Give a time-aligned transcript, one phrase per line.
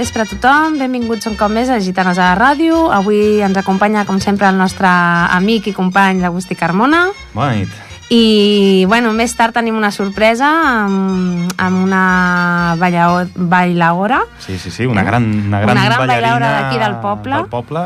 [0.00, 2.86] vespre a tothom, benvinguts un cop més a Gitanes a la Ràdio.
[2.96, 7.08] Avui ens acompanya, com sempre, el nostre amic i company, l'Agustí Carmona.
[7.36, 7.89] Bona nit.
[8.12, 10.48] I, bueno, més tard tenim una sorpresa
[10.82, 14.18] amb, amb una bailaora.
[14.42, 17.36] Sí, sí, sí, una gran, una gran, Una gran bailaora d'aquí del poble.
[17.36, 17.78] Del poble.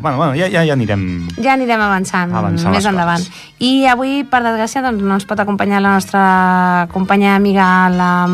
[0.00, 1.28] Bueno, bueno, ja, ja, ja anirem...
[1.38, 3.22] Ja anirem avançant, Avançant més endavant.
[3.22, 3.46] coses.
[3.62, 8.26] I avui, per desgràcia, doncs, no ens pot acompanyar la nostra companya amiga la-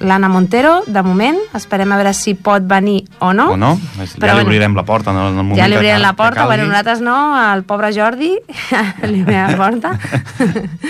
[0.00, 1.36] l'Anna Montero, de moment.
[1.56, 3.50] Esperem a veure si pot venir o no.
[3.52, 3.74] O no?
[4.00, 6.14] Ja Però li obrirem la porta en el moment Ja li que obrirem cal- la
[6.16, 7.18] porta, que bueno, nosaltres no,
[7.52, 8.32] el pobre Jordi
[9.12, 9.92] li obrirem la porta.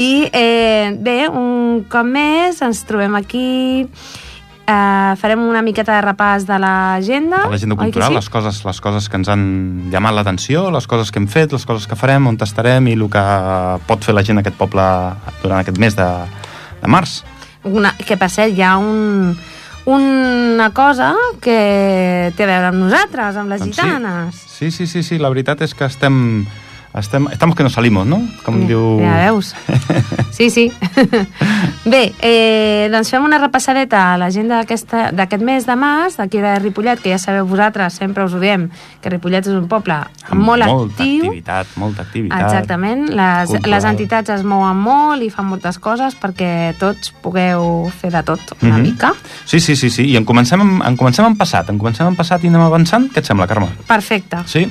[0.00, 3.86] I eh, bé, un cop més ens trobem aquí,
[4.70, 7.44] eh, farem una miqueta de repàs de l'agenda.
[7.44, 8.18] A l'agenda cultural, sí?
[8.20, 9.44] les, coses, les coses que ens han
[9.92, 13.06] llamat l'atenció, les coses que hem fet, les coses que farem, on estarem i el
[13.12, 13.26] que
[13.88, 14.86] pot fer la gent d'aquest poble
[15.42, 16.08] durant aquest mes de,
[16.80, 17.20] de març.
[17.68, 19.34] Una, que per cert, hi ha un,
[19.90, 21.12] una cosa
[21.42, 23.82] que té a veure amb nosaltres, amb les Doncs sí.
[23.82, 24.42] gitanes.
[24.56, 26.46] Sí, sí, sí, sí, la veritat és que estem...
[26.98, 28.20] estem estamos que no salimos, no?
[28.44, 28.98] Com diu...
[29.00, 29.54] Ja veus.
[30.32, 30.72] Sí, sí.
[31.84, 37.00] Bé, eh, doncs fem una repassadeta a l'agenda d'aquest mes de març, d'aquí de Ripollet,
[37.00, 38.68] que ja sabeu vosaltres, sempre us ho diem,
[39.02, 39.96] que Ripollet és un poble
[40.30, 41.24] Amb molt molta actiu.
[41.30, 42.42] activitat, molta activitat.
[42.46, 43.70] Exactament, les, cultural.
[43.76, 48.40] les entitats es mouen molt i fan moltes coses perquè tots pugueu fer de tot
[48.62, 48.82] una Mhm.
[48.82, 49.12] mica.
[49.44, 50.04] Sí, sí, sí, sí.
[50.10, 51.68] I en comencem, en comencem amb passat.
[51.70, 53.10] En comencem amb passat i anem avançant.
[53.12, 53.68] Què et sembla, Carme?
[53.86, 54.38] Perfecte.
[54.46, 54.70] Sí?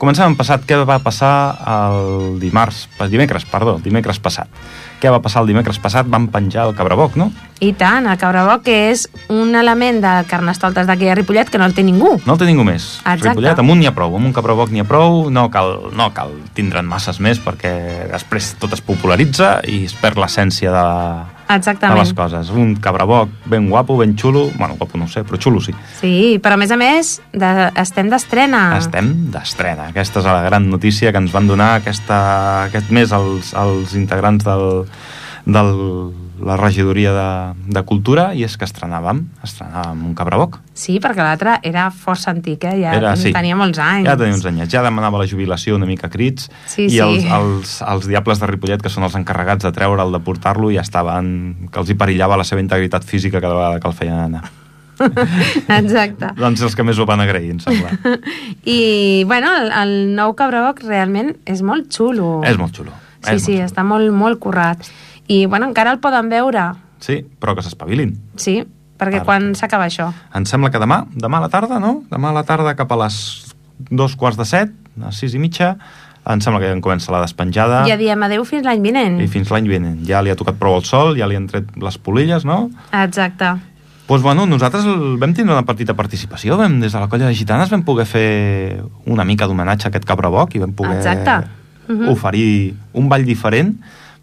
[0.00, 0.64] Comencem amb passat.
[0.68, 1.32] Què va passar
[1.74, 2.86] el dimarts...
[3.10, 4.50] Dimecres, perdó, dimecres passat.
[4.98, 6.08] Què va passar el dimecres passat?
[6.10, 7.30] Van penjar el cabraboc, no?
[7.58, 11.66] I tant, el cabraboc que és un element de carnestoltes d'aquí de Ripollet que no
[11.66, 12.12] el té ningú.
[12.26, 13.00] No el té ningú més.
[13.00, 13.32] Exacte.
[13.32, 14.14] Ripollet, amb un n'hi ha prou.
[14.14, 15.24] Amb un cabraboc n'hi ha prou.
[15.34, 17.72] No cal, no cal tindre'n masses més perquè
[18.12, 20.84] després tot es popularitza i es perd l'essència de,
[21.48, 21.98] de Exactament.
[21.98, 22.50] les coses.
[22.54, 24.48] Un cabraboc ben guapo, ben xulo.
[24.54, 25.74] Bueno, guapo no sé, però xulo sí.
[25.98, 27.52] Sí, però a més a més de,
[27.82, 28.62] estem d'estrena.
[28.78, 29.90] Estem d'estrena.
[29.90, 32.20] Aquesta és la gran notícia que ens van donar aquesta,
[32.68, 34.86] aquest mes els, els integrants del,
[35.48, 36.12] del,
[36.44, 37.28] la regidoria de,
[37.74, 40.58] de Cultura i és que estrenàvem, estrenàvem un cabraboc.
[40.78, 42.76] Sí, perquè l'altre era força antic, eh?
[42.82, 43.32] ja Era, sí.
[43.34, 44.06] tenia molts anys.
[44.06, 47.00] Ja tenia uns anyets, ja demanava la jubilació una mica crits Sí, i sí.
[47.02, 50.84] els, els, els diables de Ripollet, que són els encarregats de treure'l, de portar-lo, ja
[50.86, 51.68] estaven...
[51.72, 54.46] que els hi perillava la seva integritat física cada vegada que el feien anar.
[55.78, 56.32] Exacte.
[56.38, 57.92] doncs els que més ho van agrair, em sembla.
[58.66, 62.40] I, bueno, el, el nou cabraboc realment és molt xulo.
[62.46, 62.94] és molt xulo.
[63.22, 64.78] Sí, és sí, molt està molt, molt currat.
[65.28, 68.16] I, bueno, encara el poden veure, Sí, però que s'espavilin.
[68.36, 68.64] sí,
[68.98, 69.24] perquè Ara.
[69.24, 70.12] quan s'acaba això?
[70.34, 72.02] Em sembla que demà, demà a la tarda, no?
[72.10, 73.54] Demà a la tarda cap a les
[73.90, 74.70] dos quarts de set,
[75.04, 75.76] a sis i mitja,
[76.26, 77.84] em sembla que ja en comença la despenjada.
[77.86, 79.20] Ja diem adeu fins l'any vinent.
[79.20, 80.02] I fins l'any vinent.
[80.06, 82.70] Ja li ha tocat prou el sol, ja li han tret les polilles, no?
[82.92, 83.44] Exacte.
[83.44, 87.26] Doncs pues, bueno, nosaltres el- vam tindre una petita participació, vam, des de la colla
[87.28, 91.46] de gitanes vam poder fer una mica d'homenatge a aquest cabraboc i vam poder Exacte.
[91.88, 92.08] Mhm.
[92.12, 93.76] oferir un ball diferent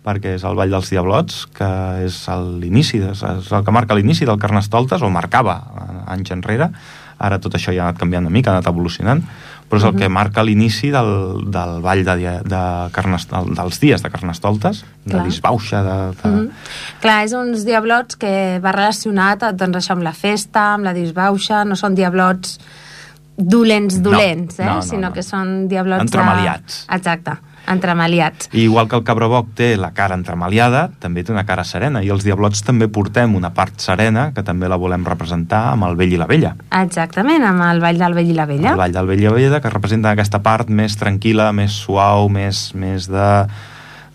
[0.06, 1.66] perquè és el Ball dels Diablots, que
[2.06, 2.28] és
[2.62, 6.68] l'inici, és el que marca l'inici del Carnestoltes, o marcava eh, anys enrere,
[7.18, 9.24] ara tot això ja ha anat canviant una mica, ha anat evolucionant,
[9.68, 9.98] però és el Mhm.
[10.00, 12.16] que marca l'inici del, del ball de,
[12.46, 12.62] de
[12.92, 15.24] Carnestol, dels dies de Carnestoltes, Clar.
[15.24, 15.98] de disbauxa, de...
[16.22, 16.30] de...
[16.30, 16.50] Mhm.
[17.02, 21.66] Clar, és uns diablots que va relacionat doncs, això amb la festa, amb la disbauxa,
[21.66, 22.60] no són diablots
[23.38, 24.66] dolents, No, dolents, eh?
[24.66, 25.14] no, no, sinó no.
[25.14, 26.00] que són diablots...
[26.04, 26.86] de- Entremaliats.
[26.92, 27.40] Exacte,
[27.72, 28.50] entremaliats.
[28.54, 32.12] I igual que el cabraboc té la cara entremaliada, també té una cara serena, i
[32.14, 36.16] els diablots també portem una part serena, que també la volem representar amb el vell
[36.16, 36.56] i la vella.
[36.72, 38.74] Exactament, amb el ball del vell i la vella.
[38.74, 42.30] El ball del vell i la vella, que representa aquesta part més tranquil·la, més suau,
[42.30, 43.30] més, més de...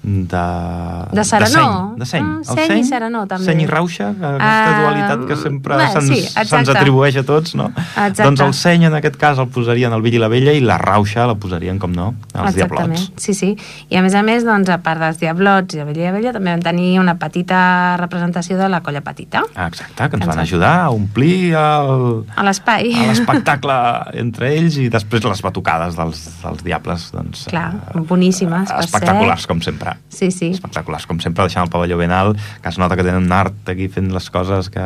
[0.02, 1.96] De, De serenor.
[1.98, 2.24] De seny.
[2.24, 3.44] Ah, El seny i serenor, també.
[3.44, 6.70] Seny i rauxa, aquesta Ah, dualitat que sempre bé, se'ns sí, exacte.
[6.72, 7.66] atribueix a tots, no?
[7.76, 8.22] Exacte.
[8.24, 10.78] Doncs el seny, en aquest cas, el posarien el vell i la vella, i la
[10.80, 13.12] rauxa la posarien, com no, els Exactament, diablots.
[13.20, 13.50] sí, sí.
[13.90, 16.12] I a més a més, doncs, a part dels diablots i la vella i la
[16.16, 20.26] vella, també vam tenir una petita representació de la colla petita, Ah, Exacte, que ens
[20.26, 20.40] van Exacte.
[20.40, 22.94] ajudar a omplir el, a l'espai.
[22.94, 23.76] a l'espectacle
[24.14, 29.48] entre ells i després les batucades dels, dels diables doncs, Clar, eh, boníssimes, espectaculars ser.
[29.48, 30.50] com sempre Sí, sí.
[30.54, 33.68] espectaculars com sempre deixant el pavelló ben alt que es nota que tenen un art
[33.68, 34.80] aquí fent les coses que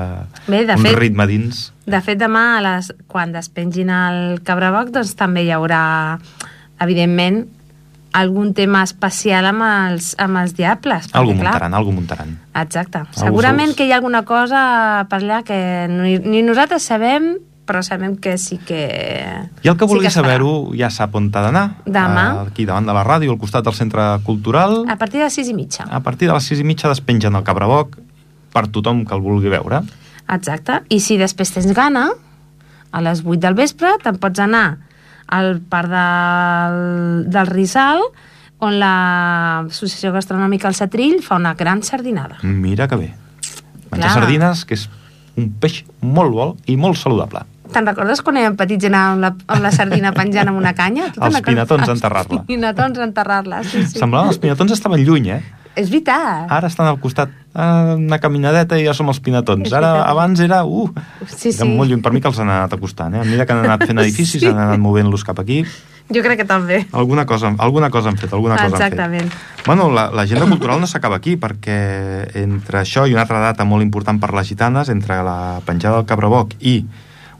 [0.48, 4.88] Bé, de un fet- ritme dins De fet, demà, a les, quan despengin el cabraboc,
[4.94, 6.18] doncs també hi haurà,
[6.80, 7.44] evidentment,
[8.14, 11.08] algun tema especial amb els, amb els diables.
[11.10, 13.00] perquè, algú clar, muntaran, algú muntaran Exacte.
[13.18, 13.76] Segurament seus.
[13.76, 17.34] que hi ha alguna cosa per allà que ni, ni nosaltres sabem,
[17.64, 18.80] però sabem que sí que...
[19.64, 20.18] i el que sí vulgui farà.
[20.20, 22.24] saber-ho ja sap on ha d'anar Demà.
[22.44, 25.32] Eh, aquí davant de la ràdio al costat del centre cultural A partir de les
[25.34, 25.84] sis i mitja.
[25.90, 27.96] a partir de les sis i mitja despengen el cabraboc
[28.52, 29.82] per tothom que el vulgui veure
[30.28, 30.82] Exacte.
[30.88, 32.08] I si després tens gana,
[32.90, 34.78] a les 8 del vespre te'n pots anar
[35.26, 38.00] al parc del, del Rizal,
[38.64, 42.38] on l'Associació Gastronòmica El Satrill fa una gran sardinada.
[42.42, 43.10] Mira que bé.
[43.90, 44.12] Menjar Clar.
[44.14, 44.88] sardines, que és
[45.36, 47.44] un peix molt bo i molt saludable.
[47.74, 50.72] Te'n recordes quan érem petits i anàvem amb la, amb la sardina penjant amb una
[50.78, 51.10] canya?
[51.14, 52.44] Tu Els pinatons a Els enterrar-la.
[52.46, 53.98] pinatons a enterrar-la, sí, sí.
[53.98, 55.42] Semblaven els pinatons estaven lluny, eh?
[55.74, 56.46] És veritat.
[56.54, 59.72] Ara estan al costat, ah, una caminadeta i ja som els pinatons.
[59.74, 60.60] Ara, abans era...
[60.64, 60.86] Uh,
[61.26, 61.64] Sí, sí.
[61.66, 62.00] molt lluny.
[62.00, 63.18] Per mi que els han anat acostant, eh?
[63.18, 64.46] A mesura que han anat fent edificis, Sí.
[64.46, 65.64] han anat movent-los cap aquí.
[66.14, 66.84] Jo crec que també.
[66.92, 69.22] Alguna cosa, alguna cosa han fet, alguna cosa Exactament.
[69.24, 69.66] han fet.
[69.66, 73.82] Bueno, la- l'agenda cultural no s'acaba aquí, perquè entre això i una altra data molt
[73.82, 76.84] important per les gitanes, entre la penjada del Cabraboc i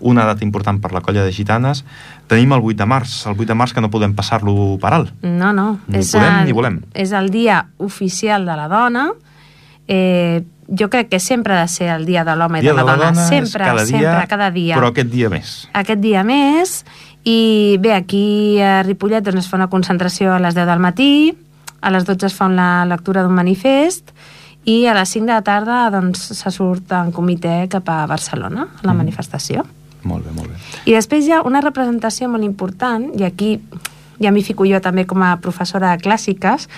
[0.01, 1.85] una data important per la colla de gitanes,
[2.29, 5.13] tenim el 8 de març, el 8 de març que no podem passar-lo per alt.
[5.23, 5.79] No, no.
[5.89, 6.81] Ni és podem el, ni volem.
[6.95, 9.11] És el dia oficial de la dona.
[9.87, 12.83] Eh, jo crec que sempre ha de ser el dia de l'home i Dia de
[12.85, 13.11] la, dona.
[13.11, 14.77] és Sempre, cada dia, sempre, cada dia.
[14.79, 15.69] Però aquest dia més.
[15.77, 16.85] Aquest dia més.
[17.25, 21.35] I bé, aquí a Ripollet doncs, es fa una concentració a les 10 del matí,
[21.81, 24.11] a les 12 es fa una lectura d'un manifest
[24.65, 28.63] i a les 5 de la tarda doncs, se surt en comitè cap a Barcelona,
[28.83, 28.99] a la Mhm.
[29.05, 29.65] manifestació.
[30.05, 30.57] Molt bé, molt bé.
[30.87, 33.59] I després hi ha una representació molt important, i aquí
[34.21, 36.69] ja m'hi fico jo també com a professora de clàssiques,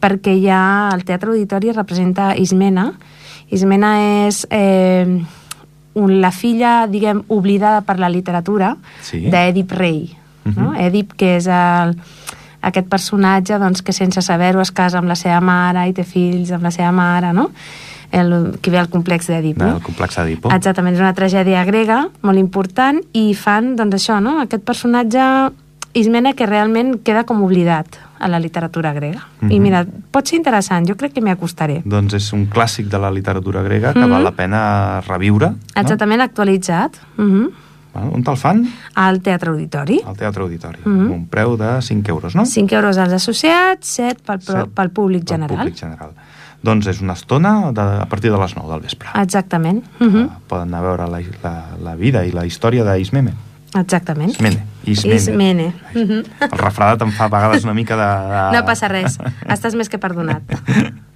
[0.00, 2.92] perquè hi ha el Teatre Auditori representa Ismena.
[3.50, 3.92] Ismena
[4.28, 5.18] és eh,
[5.98, 9.24] un, la filla, diguem, oblidada per la literatura Sí.
[9.30, 10.14] d'Èdip Rei.
[10.44, 10.70] no?
[10.70, 10.76] Mhm.
[10.80, 11.96] Èdip, que és el,
[12.62, 16.50] aquest personatge doncs, que sense saber-ho es casa amb la seva mare i té fills
[16.52, 17.50] amb la seva mare, no?
[18.10, 19.58] El, que ve al complex d'Èdip.
[19.58, 19.76] no?
[19.76, 20.48] El complex d'Edipo.
[20.50, 24.40] Exactament, és una tragèdia grega molt important i fan, doncs això, no?
[24.40, 25.50] aquest personatge
[25.94, 27.86] Ismena que realment queda com oblidat
[28.20, 29.26] a la literatura grega.
[29.40, 29.52] Mm -hmm.
[29.52, 29.62] I Mhm.
[29.62, 31.82] mira, pot ser interessant, jo crec que m'hi acostaré.
[31.84, 34.10] Doncs és un clàssic de la literatura grega que Mhm.
[34.10, 35.52] val la pena reviure.
[35.74, 36.96] Exactament actualitzat.
[37.16, 37.50] Mm -hmm.
[37.94, 38.10] No?
[38.12, 38.68] On te'l fan?
[38.94, 40.00] Al Teatre Auditori.
[40.06, 40.78] Al Teatre Auditori.
[40.84, 41.10] Mhm.
[41.10, 42.44] Un preu de 5 euros, no?
[42.44, 45.58] 5 euros als associats, 7 pel, pro- Set pel públic Pel general.
[45.58, 46.10] públic general.
[46.62, 49.08] Doncs és una estona de, a partir de les 9 del vespre.
[49.22, 49.84] Exactament.
[50.00, 50.24] Mm -hmm.
[50.26, 53.32] Uh, poden anar a veure la, la, la vida i la història d'Ismene.
[53.76, 54.30] Exactament.
[54.30, 54.64] Ismene.
[54.84, 55.16] Ismene.
[55.16, 55.74] Ismene.
[55.94, 56.24] Ai, Mhm.
[56.40, 58.28] El refredat em fa a vegades una mica de...
[58.28, 58.52] de...
[58.58, 60.42] No passa res, estàs més que perdonat.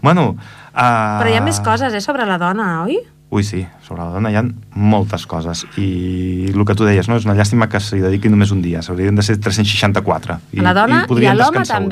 [0.00, 0.36] Bueno...
[0.76, 1.20] Uh...
[1.20, 2.98] Però hi ha més coses, eh, sobre la dona, oi?
[3.28, 4.44] Ui, sí, sobre la dona hi ha
[4.78, 7.16] moltes coses i el que tu deies, no?
[7.18, 10.74] és una llàstima que s'hi dediqui només un dia, s'haurien de ser 364 A la
[10.76, 11.90] dona i, a l'home descansar un.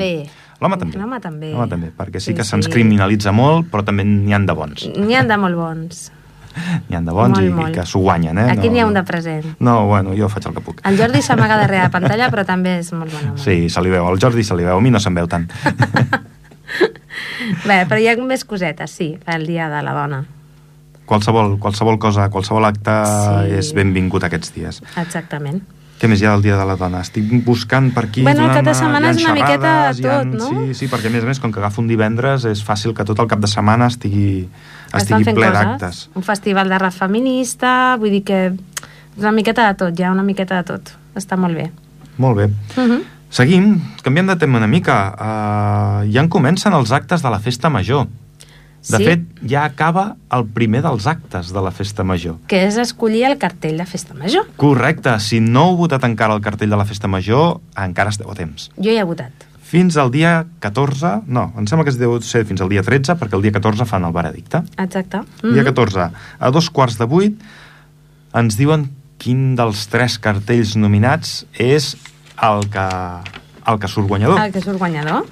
[0.61, 0.97] L'home també.
[0.97, 1.51] L'home també.
[1.53, 2.71] L'home també, perquè sí, Sí, que se'ns sí.
[2.71, 4.87] criminalitza molt, però també n'hi han de bons.
[4.95, 6.11] N'hi han de molt bons.
[6.87, 7.69] N'hi han de bons Molt, i, molt.
[7.69, 8.45] i que s'ho guanyen, eh?
[8.53, 9.43] Aquí n'hi ha un de present.
[9.59, 10.79] No, bueno, jo faig el que puc.
[10.87, 13.37] El Jordi s'amaga darrere la pantalla, però també és molt bon home.
[13.43, 14.07] Sí, se li veu.
[14.07, 14.77] Al Jordi se li veu.
[14.77, 15.49] A mi no se'n veu tant.
[17.67, 20.23] Bé, però hi ha més cosetes, sí, el dia de la dona.
[21.05, 23.51] qualsevol, qualsevol cosa, qualsevol acte Sí.
[23.59, 24.79] és benvingut aquests dies.
[24.97, 25.59] Exactament.
[26.05, 26.99] Què més hi ha del Dia de la Dona?
[27.01, 28.21] Estic buscant per aquí...
[28.21, 30.49] Bueno, el cap de setmana és una miqueta hi ha- tot, no?
[30.51, 33.01] Sí, sí, perquè a més a més, com que agafa un divendres, és fàcil que
[33.09, 34.45] tot el cap de setmana estigui,
[34.93, 36.03] estigui ple d'actes.
[36.13, 38.39] Un festival de rap feminista, vull dir que
[39.17, 40.93] una miqueta de tot, ha una miqueta de tot.
[41.17, 41.71] Està molt bé.
[42.21, 42.51] Molt bé.
[42.77, 43.01] Uh -huh.
[43.33, 45.15] Seguim, canviem de tema una mica.
[45.17, 48.05] Uh, ja en comencen els actes de la Festa Major.
[48.89, 49.03] De Sí.
[49.05, 52.35] fet, ja acaba el primer dels actes de la Festa Major.
[52.47, 54.45] Que és escollir el cartell de festa major.
[54.57, 58.35] Correcte, si no heu votat encara el cartell de la Festa Major, encara esteu a
[58.35, 58.69] temps.
[58.77, 59.31] Jo hi he votat.
[59.65, 63.15] Fins al dia 14, no, em sembla que es deu ser fins al dia 13,
[63.17, 64.61] perquè el dia 14 fan el veredicte.
[64.77, 65.17] Exacte.
[65.17, 65.53] Mm -hmm.
[65.53, 65.65] Dia Mhm.
[65.73, 67.41] 14, a dos quarts de vuit,
[68.33, 71.97] ens diuen quin dels tres cartells nominats és
[72.41, 72.87] el que,
[73.65, 74.39] el que surt guanyador.
[74.39, 75.25] El que surt guanyador.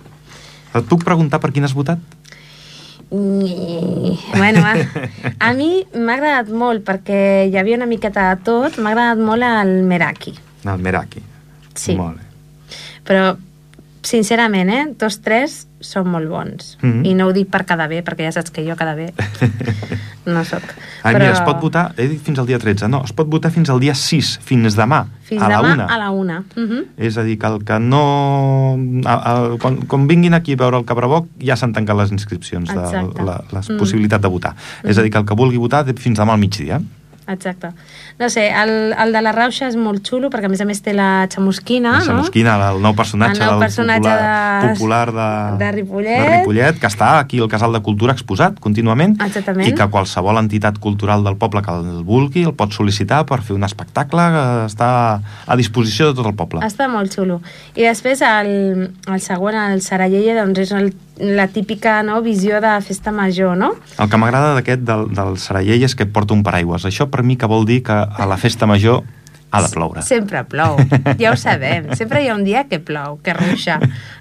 [0.74, 2.00] Et puc preguntar per quin has votat?
[3.14, 4.74] Bueno, a,
[5.38, 8.80] a mi m'ha agradat molt perquè hi havia una miqueta de tot.
[8.82, 10.34] M'ha agradat molt el Meraki.
[10.66, 11.22] El Meraki.
[11.78, 11.94] Sí.
[12.00, 12.80] Molt bé.
[13.06, 13.36] Però,
[14.04, 16.78] sincerament, eh, tots tres són molt bons.
[16.82, 17.06] Mhm.
[17.06, 19.14] I no ho dic per quedar bé, perquè ja saps que jo quedar bé
[20.26, 20.62] no sóc.
[21.04, 23.52] Ai, mira, es pot votar, he dit fins al dia 13, no, es pot votar
[23.52, 25.86] fins al dia 6, fins demà, Fins a la demà una.
[25.86, 26.38] a la una.
[26.56, 26.86] Uh -huh.
[26.98, 28.78] És a dir, que el que no...
[29.06, 32.70] A, a, quan, quan vinguin aquí a veure el Cabraboc ja s'han tancat les inscripcions,
[32.70, 32.76] de
[33.24, 33.78] la, la Mm.
[33.78, 34.56] possibilitat de votar.
[34.84, 36.82] És a dir, que el que vulgui votar fins demà al migdia.
[37.28, 37.70] Exacte.
[38.20, 40.82] No sé, el, el de la Rauxa és molt xulo, perquè a més a més
[40.86, 42.06] té la xamusquina, La no?
[42.06, 46.20] Chamusquina, el nou personatge, El nou del personatge popular, de- popular de, de Ripollet.
[46.22, 49.68] de Ripollet, que està aquí al Casal de Cultura exposat contínuament Exactament.
[49.68, 53.56] i que qualsevol entitat cultural del poble que el vulgui el pot sol·licitar per fer
[53.56, 56.62] un espectacle que està a disposició de tot el poble.
[56.66, 57.42] Està molt xulo.
[57.76, 62.72] I després el, el següent, el Sarayeye, doncs és el la típica no, visió de
[62.82, 63.76] festa major, no?
[64.02, 66.88] El que m'agrada d'aquest del, del Sarallell és que porta un paraigües.
[66.90, 69.04] Això per mi que vol dir que a la festa major
[69.54, 70.02] ha de ploure.
[70.02, 70.80] Sempre plou,
[71.20, 71.92] ja ho sabem.
[71.94, 73.76] Sempre hi ha un dia que plou, que ruixa.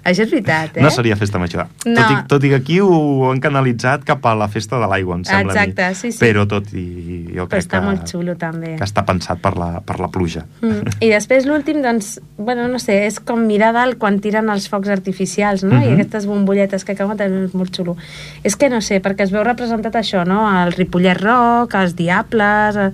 [0.05, 0.83] Això és veritat, eh?
[0.85, 1.65] No seria festa major.
[1.87, 1.95] No.
[1.97, 5.17] Tot, i, tot i que aquí ho han canalitzat cap a la festa de l'aigua,
[5.17, 6.21] em sembla Exacte, sí, sí.
[6.21, 6.85] Però tot i
[7.31, 8.75] jo Però crec està que, molt xulo, també.
[8.77, 10.45] que està pensat per la, per la pluja.
[10.61, 10.99] Mm.
[11.01, 14.93] I després l'últim, doncs, bueno, no sé, és com mirar dalt quan tiren els focs
[14.93, 15.79] artificials, no?
[15.79, 15.89] Mhm.
[15.89, 17.97] I aquestes bombolletes que cauen també és molt xulo.
[18.45, 20.45] És que no sé, perquè es veu representat això, no?
[20.61, 22.93] El Ripollet Rock, els Diables, el...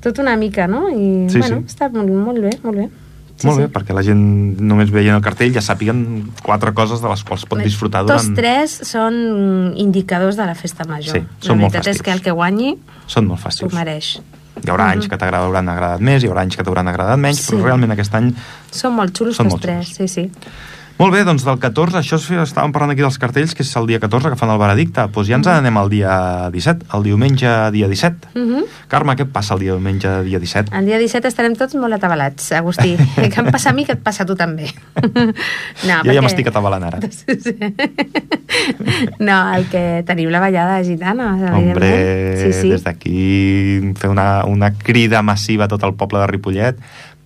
[0.00, 0.88] tot una mica, no?
[0.88, 1.74] I, Sí, bueno, sí.
[1.74, 2.88] està molt, molt bé, molt bé.
[3.42, 4.20] Molt bé, perquè la gent
[4.60, 8.36] només veient el cartell ja sàpiguen quatre coses de les quals pot disfrutar Tots durant...
[8.36, 9.14] tres són
[9.80, 11.14] indicadors de la festa major.
[11.16, 12.04] Sí, la són molt veritat és festius.
[12.04, 12.74] que el que guanyi
[13.06, 13.72] Són molt festius.
[13.72, 14.10] mereix.
[14.60, 17.54] Hi haurà anys que t'agradaran agradat més, hi haurà anys que t'hauran agradat menys, Sí.
[17.54, 18.34] però realment aquest any...
[18.70, 20.26] Són molt xulos Són tots molt tres, sí, sí.
[21.00, 23.86] Molt bé, doncs del 14, això és, estàvem parlant aquí dels cartells, que és el
[23.88, 25.06] dia 14 que fan el veredicte.
[25.08, 26.12] Doncs ja ens n'anem al dia
[26.52, 28.28] 17, el diumenge dia 17.
[28.34, 28.64] Uh -huh.
[28.86, 30.76] Carme, què passa el diumenge dia 17?
[30.76, 32.98] El dia 17 estarem tots molt atabalats, Agustí.
[33.32, 34.68] que em passa a mi, que et passa a tu també.
[35.88, 37.00] no, Jo ja m'estic atabalant ara.
[37.00, 37.56] Sí.
[39.20, 42.36] No, el que tenim la ballada gitana, Hombre.
[42.36, 42.70] Sí, sí.
[42.70, 46.76] des d'aquí fer una, una crida massiva a tot el poble de Ripollet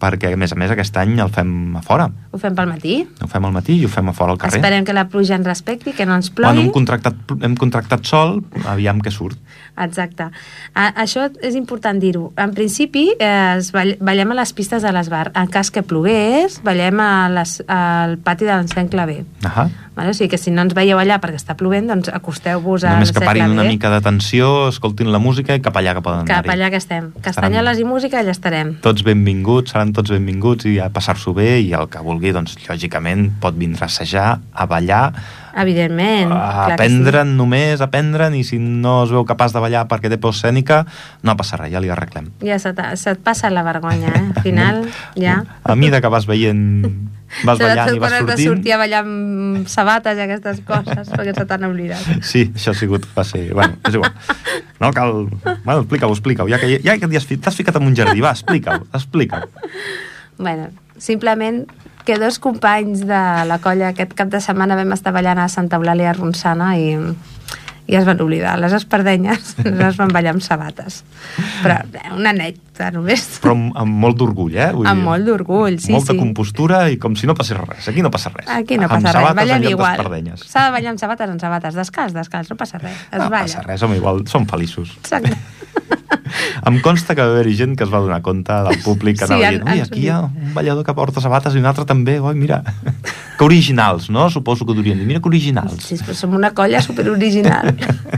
[0.05, 2.11] perquè, a més a més, aquest any el fem a fora.
[2.31, 2.99] Ho fem pel matí.
[3.25, 4.61] Ho fem al matí i ho fem a fora al carrer.
[4.61, 6.67] Esperem que la pluja ens respecti, que no ens Bueno, plogui.
[6.67, 9.41] hem contractat, hem contractat sol, aviam què surt.
[9.81, 10.29] Exacte.
[10.75, 12.29] A, això és important dir-ho.
[12.39, 15.33] En principi, eh, es ball ballem a les pistes de l'esbar.
[15.35, 19.25] En cas que plogués, ballem a les, al pati de l'encén claver.
[19.43, 19.69] Ahà.
[19.95, 20.11] Vale?
[20.11, 23.13] O sigui que si no ens veieu allà perquè està plovent, doncs acosteu-vos a Només
[23.15, 26.57] que parin una mica d'atenció, escoltin la música i cap allà que poden Cap anar-hi.
[26.59, 27.13] allà que estem.
[27.23, 28.75] Castanyoles i música, allà estarem.
[28.83, 33.31] Tots benvinguts, seran tots benvinguts i a passar-s'ho bé i el que vulgui, doncs, lògicament,
[33.41, 35.13] pot vindre a assajar, a ballar,
[35.55, 36.33] Evidentment.
[36.35, 40.35] a aprendre'n només, aprendre'n, i si no es veu capaç de ballar perquè té por
[40.35, 40.83] escènica,
[41.23, 42.33] no passa res, ja li arreglem.
[42.41, 42.51] Sí.
[42.51, 44.25] Ja se't, se't passa la vergonya, eh?
[44.35, 44.81] Al final,
[45.21, 45.43] ja...
[45.63, 46.61] A mesura que vas veient,
[47.45, 48.51] vas ballant Sobretot i vas has de sortint...
[48.51, 52.11] sortir a ballar amb sabates i aquestes coses, perquè se t'han oblidat.
[52.27, 53.47] Sí, això ha sigut, va ser...
[53.55, 54.13] Bueno, és igual.
[54.83, 55.25] No cal...
[55.45, 56.51] Bueno, explica-ho, explica-ho.
[56.51, 59.51] Ja que, ja que t'has ficat en un jardí, va, explica-ho, explica-ho.
[60.39, 61.65] Bueno, simplement
[62.05, 65.81] que dos companys de la colla aquest cap de setmana vam estar ballant a Santa
[65.81, 66.93] Eulàlia Ronçana i,
[67.89, 68.59] i es van oblidar.
[68.61, 71.03] Les espardenyes les van ballar amb sabates.
[71.65, 71.81] Però
[72.15, 72.35] una
[72.75, 73.25] anècdota només.
[73.43, 74.71] Però amb, amb molt d'orgull, eh?
[74.75, 76.19] Vull Amb dir, molt d'orgull, sí, molta sí.
[76.19, 77.89] compostura i com si no passés res.
[77.89, 78.49] Aquí no passa res.
[78.49, 80.39] Aquí no amb passa res, sabates en ballem lloc igual.
[80.45, 83.45] S'ha de ballar amb sabates en sabates, descalç, descalç, no passa res, es No balla.
[83.47, 84.97] passa res, som igual, som feliços.
[85.03, 85.37] Exacte.
[86.67, 89.35] Em consta que va haver-hi gent que es va donar compte del públic que Sí,
[89.35, 92.17] anava dient, ui, aquí hi ha un ballador que porta sabates i un altre també,
[92.19, 92.63] oi, mira.
[93.37, 94.29] Que originals, no?
[94.31, 95.77] Suposo que durien dir, mira que originals.
[95.85, 97.75] Sí, però som una colla superoriginal.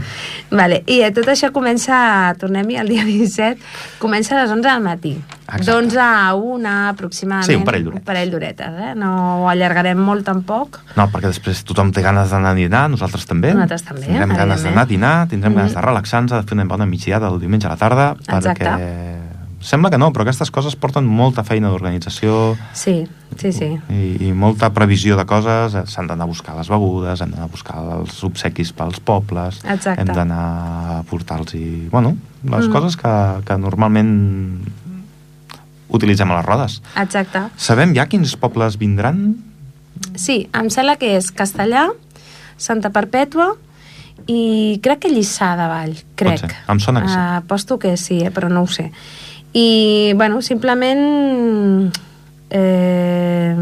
[0.51, 0.83] vale.
[0.87, 3.57] I eh, tot això comença, tornem-hi al dia 17,
[3.99, 5.15] comença a les 11 del matí.
[5.47, 5.63] Exacte.
[5.71, 7.47] D'11 a 1 aproximadament.
[7.47, 8.01] Sí, un parell d'horetes.
[8.01, 8.93] Un parell d'horetes, eh?
[8.99, 9.11] No
[9.43, 10.81] ho allargarem molt tampoc.
[10.97, 13.53] No, perquè després tothom té ganes d'anar a dinar, nosaltres també.
[13.53, 15.57] Nosaltres també, Tindrem ganes d'anar a dinar, tindrem Mhm.
[15.61, 18.65] ganes de relaxar-nos, de fer una bona migdiada el diumenge a la tarda, Exacte.
[18.65, 23.69] perquè sembla que no, però aquestes coses porten molta feina d'organització Sí, sí, sí.
[23.89, 25.75] i, i molta previsió de coses.
[25.91, 30.01] S'han d'anar a buscar les begudes, hem d'anar a buscar els obsequis pels pobles, Exacte.
[30.01, 30.41] hem d'anar
[30.99, 32.71] a portar-los i, bueno, les Mhm.
[32.73, 33.13] coses que,
[33.45, 34.61] que normalment
[35.89, 36.81] utilitzem a les rodes.
[36.99, 37.45] Exacte.
[37.57, 39.35] Sabem ja quins pobles vindran?
[40.15, 41.87] Sí, em sembla que és Castellà,
[42.57, 43.53] Santa Perpètua
[44.27, 46.43] i crec que Lliçà de Vall, crec.
[46.69, 47.15] Em sona que sí.
[47.15, 48.91] Uh, aposto que sí, eh, però no ho sé.
[49.57, 51.91] I, bueno, simplement
[52.49, 53.55] eh,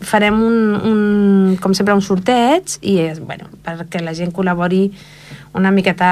[0.00, 4.88] farem un, un, com sempre, un sorteig i, eh, bueno, perquè la gent col·labori
[5.54, 6.10] una miqueta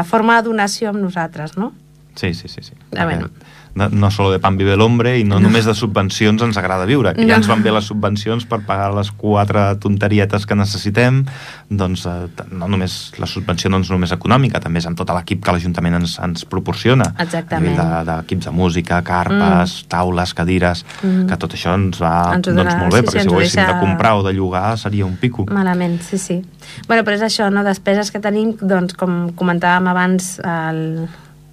[0.00, 1.72] a forma de donació amb nosaltres, no?
[2.14, 2.62] Sí, sí, sí.
[2.62, 2.74] sí.
[2.96, 3.28] Ah, bueno.
[3.28, 6.84] no, no solo de pan vive l'hombre i no, no només de subvencions ens agrada
[6.86, 7.36] viure, que ja No.
[7.36, 11.24] ens van bé les subvencions per pagar les quatre tonterietes que necessitem,
[11.70, 15.44] doncs eh, no només la subvenció no és només econòmica, també és amb tot l'equip
[15.44, 17.14] que l'Ajuntament ens, ens proporciona.
[17.18, 17.76] Exactament.
[17.76, 19.88] Nivell de- D'equips de, música, carpes, mm.
[19.88, 21.26] taules, cadires, Mm.
[21.28, 23.28] que tot això ens va Ens ho doncs, molt bé, sí, sí, perquè ens si
[23.28, 25.46] ho haguéssim deixa- de comprar o de llogar seria un pico.
[25.50, 26.42] Malament, sí, sí.
[26.88, 27.62] bueno, però és això, no?
[27.64, 31.08] Despeses que tenim, doncs, com comentàvem abans, el,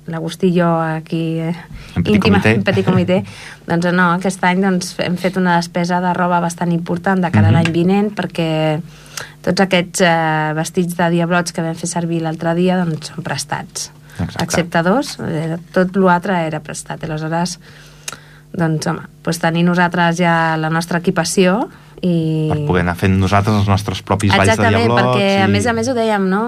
[0.08, 1.56] l'Agustí i jo aquí eh,
[1.96, 2.54] En petit íntima- comitè.
[2.56, 3.24] en petit comitè,
[3.68, 7.48] doncs no, aquest any doncs, hem fet una despesa de roba bastant important de cara
[7.50, 7.58] a Mhm.
[7.58, 8.82] l'any vinent perquè
[9.42, 13.92] tots aquests eh, vestits de diablots que vam fer servir l'altre dia doncs són prestats.
[14.20, 14.44] Exacte.
[14.44, 17.04] Excepte dos, eh, tot l'altre era prestat.
[17.04, 17.60] Aleshores,
[18.54, 21.70] doncs, home, doncs tenir nosaltres ja la nostra equipació
[22.02, 22.50] I...
[22.52, 25.18] Per poder anar fent nosaltres els nostres propis balls de Exactament, diablots.
[25.18, 25.42] perquè i...
[25.42, 26.42] a més a més ho dèiem, no?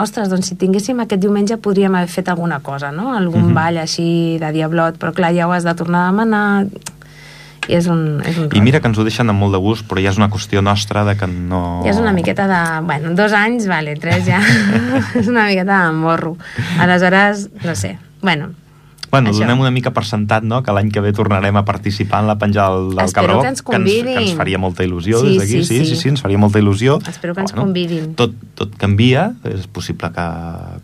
[0.00, 3.12] Ostres, doncs si tinguéssim aquest diumenge podríem haver fet alguna cosa, no?
[3.14, 3.54] Algun Mhm.
[3.54, 6.66] ball així de diablot, però clar, ja ho has de tornar a demanar
[7.68, 9.84] i és un, és un I mira que ens ho deixen amb molt de gust,
[9.90, 11.82] però ja és una qüestió nostra de que no...
[11.84, 12.60] Ja és una miqueta de...
[12.86, 14.38] Bueno, dos anys, vale, tres ja.
[15.18, 16.36] és una miqueta de morro.
[16.78, 17.98] Aleshores, no sé.
[18.22, 18.52] Bueno,
[19.16, 19.44] Bueno, Això.
[19.44, 22.36] donem una mica per sentat, no?, que l'any que ve tornarem a participar en la
[22.38, 25.32] penjada del, del Espero Cabrabó, que ens que ens, que ens faria molta il·lusió Sí,
[25.32, 26.00] des d'aquí, sí, sí, sí, sí.
[26.02, 26.98] sí, ens faria molta il·lusió.
[27.08, 28.12] Espero que ens convidin.
[28.18, 30.26] Tot, tot canvia, és possible que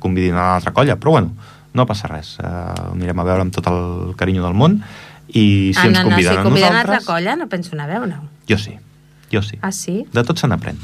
[0.00, 1.36] convidin a una altra colla, però bueno,
[1.76, 2.36] no passa res.
[2.40, 4.80] Uh, anirem a veure amb tot el carinyo del món
[5.28, 6.98] i si ah, ens no, no, conviden si a conviden a nosaltres...
[7.00, 8.24] altra colla no penso anar a veure-ho.
[8.48, 8.76] Jo sí,
[9.32, 9.58] jo sí.
[9.62, 10.02] Ah, sí?
[10.12, 10.80] De tot se n'aprèn.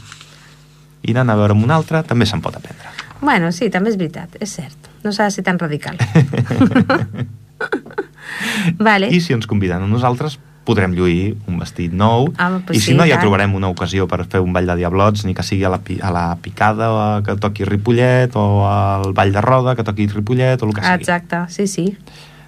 [1.05, 2.93] I anant a veure amb un altre també se'n pot aprendre.
[3.21, 4.89] Bueno, sí, també és veritat, és cert.
[5.05, 5.99] No s'ha de ser tan radical.
[8.79, 9.09] vale.
[9.11, 10.39] I si ens conviden a nosaltres,
[10.69, 13.25] podrem lluir un vestit nou Ah, pues i si sí, no ja tant.
[13.25, 16.11] trobarem una ocasió per fer un ball de diablots ni que sigui a la, a
[16.13, 20.61] la picada o a, que toqui Ripollet o al ball de roda que toqui Ripollet
[20.61, 21.87] o el que sigui Exacte, sí, sí.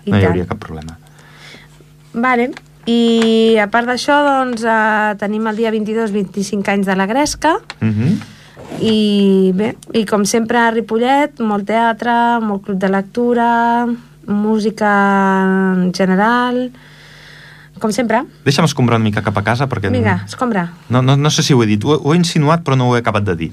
[0.05, 0.33] I no hi tant.
[0.33, 0.99] hauria cap problema
[2.12, 2.50] Vale.
[2.90, 7.55] I a part d'això, doncs, eh, tenim el dia 22 25 anys de la Gresca
[7.57, 8.12] uh -huh.
[8.83, 13.87] i bé, i com sempre a Ripollet, molt teatre, molt club de lectura,
[14.31, 14.91] música
[15.75, 16.71] en general,
[17.81, 18.23] com sempre.
[18.45, 20.69] deixa'm escombrar una mica cap a casa perquè Vinga, escombra.
[20.89, 22.97] no, no, no sé si ho he dit, ho, ho he insinuat però no ho
[22.97, 23.53] he acabat de dir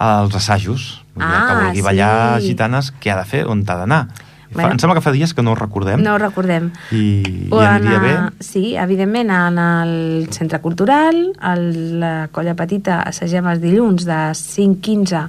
[0.00, 2.48] els assajos el que Ah, vulgui ballar sí.
[2.48, 4.08] gitanes què ha de fer, on ha d'anar
[4.52, 4.72] Bueno.
[4.72, 6.72] em sembla que fa dies que no ho recordem No ho recordem.
[6.90, 11.14] i, i aniria en, bé Sí, evidentment, en el centre cultural,
[11.52, 15.28] el, la colla petita assagem els dilluns de 5.15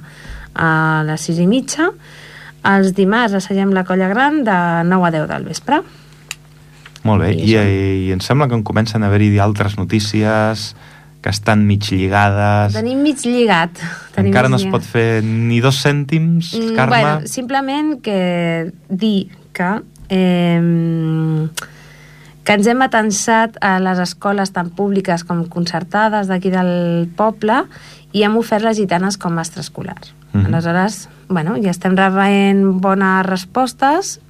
[0.58, 0.70] a
[1.06, 1.86] les 6 i mitja,
[2.64, 5.80] els dimarts assagem la colla gran de 9 a 10 del vespre.
[7.02, 7.62] Molt bé, I I, això.
[7.66, 10.74] i, em sembla que en comencen a haver-hi altres notícies
[11.22, 12.74] que estan mig lligades.
[12.74, 13.78] Tenim mig lligat.
[14.14, 14.80] Tenim Encara no mig es lligat.
[14.80, 17.00] pot fer ni dos cèntims, Mm, Carme.
[17.02, 21.48] Bueno, simplement que dir que eh,
[22.44, 27.60] que ens hem atensat a les escoles tant públiques com concertades d'aquí del poble
[28.12, 30.14] i hem ofert les gitanes com a extraescolars.
[30.32, 30.46] Mhm.
[30.46, 34.20] Aleshores, bueno, ja estem rebent bones respostes,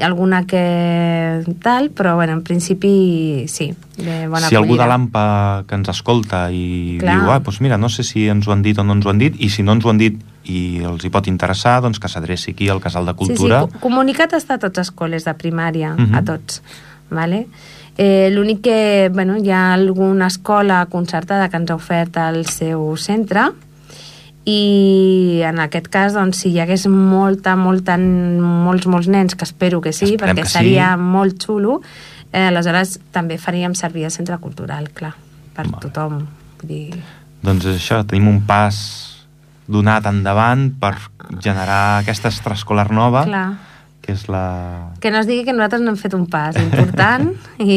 [0.00, 4.86] alguna que tal, però bueno, en principi sí, de bona si algú de acollida.
[4.86, 7.18] l'AMPA que ens escolta i Clar.
[7.20, 9.10] diu, ah, doncs mira, no sé si ens ho han dit o no ens ho
[9.10, 10.16] han dit, i si no ens ho han dit
[10.48, 13.60] i els hi pot interessar, doncs que s'adreci aquí al Casal de Cultura.
[13.60, 16.14] Sí, sí, co- comunicat està a tots les escoles de primària, Mhm.
[16.14, 16.62] a tots.
[17.10, 17.46] Vale?
[18.00, 22.94] Eh, L'únic que bueno, hi ha alguna escola concertada que ens ha ofert el seu
[22.96, 23.50] centre
[24.48, 29.82] i en aquest cas doncs, si hi hagués molta, molta, molts, molts nens, que espero
[29.84, 30.56] que sí, Esperem perquè que sí.
[30.56, 31.82] seria molt xulo,
[32.32, 35.12] eh, aleshores també faríem servir el centre cultural, clar,
[35.52, 35.76] per bé.
[35.84, 36.22] tothom.
[36.62, 37.02] Vull dir...
[37.44, 38.76] Doncs és això, tenim un pas
[39.70, 40.94] donat endavant per
[41.40, 43.50] generar aquesta extraescolar nova, Clar.
[44.10, 44.42] Que és la...
[45.00, 47.28] Que no es digui que nosaltres no hem fet un pas important
[47.62, 47.76] i,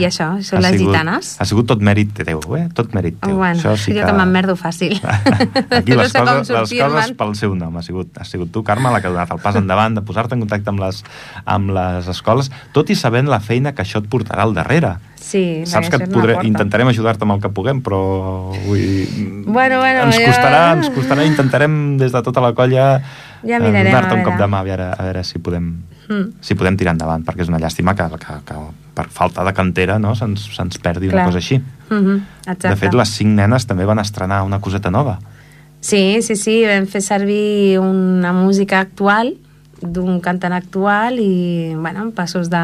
[0.00, 1.30] i això, són ha les sigut, gitanes.
[1.38, 2.66] Ha sigut tot mèrit teu, eh?
[2.74, 3.36] Tot mèrit teu.
[3.38, 4.08] Bueno, Això sí jo que...
[4.10, 4.98] que m'emmerdo fàcil.
[5.78, 7.76] Aquí No les, com coses, les coses pel seu nom.
[7.78, 10.34] Ha sigut, ha sigut tu, Carme, la que ha donat el pas endavant de posar-te
[10.36, 11.04] en contacte amb les,
[11.46, 14.96] amb les escoles, tot i sabent la feina que això et portarà al darrere.
[15.20, 17.98] Sí, Saps que et podré, intentarem ajudar-te amb el que puguem, però
[18.64, 22.86] vull, Bueno, bueno, ens ja- costarà, ens costarà, intentarem des de tota la colla
[23.42, 25.72] Ja eh, mirarem, donar-te un cop de mà a veure, a veure si podem,
[26.10, 26.32] Mm.
[26.42, 28.54] si podem tirar endavant, perquè és una llàstima que, que, que
[28.94, 31.20] per falta de cantera no, se'ns se perdi Clar.
[31.20, 31.60] una cosa així.
[31.88, 32.68] Mhm, exacte.
[32.68, 35.20] De fet, les cinc nenes també van estrenar una coseta nova.
[35.80, 39.36] Sí, sí, sí, vam fer servir una música actual,
[39.80, 42.58] d'un cantant actual i, bueno, passos de,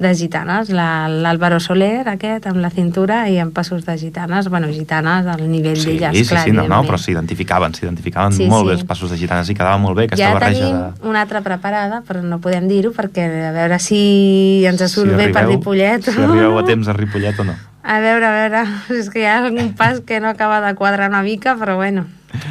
[0.00, 4.70] de gitanes, La- l'Àlvaro Soler, aquest, amb la cintura, i amb passos de gitanes, bueno,
[4.72, 6.88] gitanes al nivell Sí, d'elles, sí, clar, sí, no, no, evidentment.
[6.88, 8.68] però s'identificaven, s'identificaven Sí, molt sí.
[8.68, 11.08] bé els passos de gitanes i quedava molt bé aquesta ja barreja tenim de...
[11.08, 15.46] una altra preparada, però no podem dir-ho perquè a veure si ens surt bé per
[15.46, 16.02] Ripollet.
[16.08, 17.54] Si arribeu a temps a Ripollet o no.
[17.82, 18.64] A veure, a veure,
[19.00, 22.04] és que hi ha algun pas que no acaba de quadrar una mica, però bueno,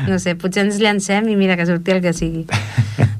[0.08, 2.46] no sé, potser ens llancem i mira que surti el que sigui.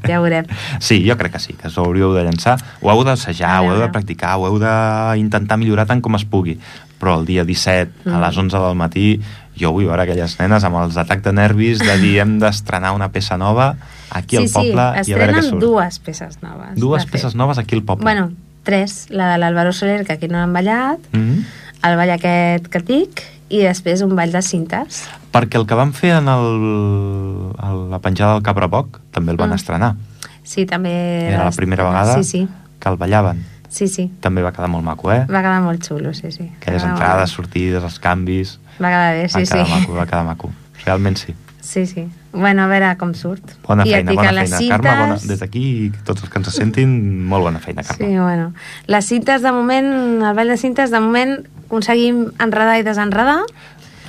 [0.08, 0.48] Ja ho veurem.
[0.82, 2.58] Sí, jo crec que sí, que us ho hauríeu de llançar.
[2.82, 3.92] Ho heu d'assajar, ho heu de veure.
[3.94, 6.58] practicar, ho heu d'intentar millorar tant com es pugui.
[7.00, 8.22] Però el dia 17, a Mm.
[8.26, 9.22] les 11 del matí,
[9.60, 13.10] jo vull veure aquelles nenes amb els atacs de nervis de dir hem d'estrenar una
[13.12, 13.76] peça nova
[14.10, 15.62] aquí al sí, poble sí, i a veure què surt.
[15.62, 16.76] dues peces noves.
[16.76, 17.12] Dues de fet.
[17.14, 18.04] peces noves aquí al poble.
[18.04, 18.32] Bueno,
[18.64, 19.06] tres.
[19.12, 21.44] La de l'Àlvaro Soler, que aquí no han ballat, Mm -hmm.
[21.84, 25.04] El ball aquest que dic, i després un ball de cintes.
[25.34, 29.50] Perquè el que van fer en el, el, la penjada del Cabraboc també el van
[29.52, 29.56] Mm.
[29.62, 29.96] estrenar.
[30.44, 30.92] Sí, també...
[31.30, 32.48] Era la primera vegada Sí, sí.
[32.80, 33.46] que el ballaven.
[33.70, 34.08] Sí, sí.
[34.20, 35.26] també va quedar molt maco, eh?
[35.30, 36.48] Va quedar molt xulo, sí, sí.
[36.58, 38.56] Aquelles Va entrades, sortides, els canvis...
[38.82, 39.72] Va quedar bé, va sí, quedar sí.
[39.76, 40.50] maco, va quedar maco.
[40.86, 41.36] Realment sí.
[41.70, 42.08] Sí, sí.
[42.34, 43.52] Bueno, a veure com surt.
[43.68, 44.60] Bona I feina, bona feina.
[44.72, 45.66] Carme, bona, des d'aquí,
[46.08, 46.96] tots els que ens sentin,
[47.30, 48.08] molt bona feina, Carme.
[48.08, 48.48] Sí, bueno.
[48.90, 49.92] Les cintes, de moment,
[50.26, 51.36] el ball de cintes, de moment,
[51.68, 53.44] aconseguim enredar i desenredar.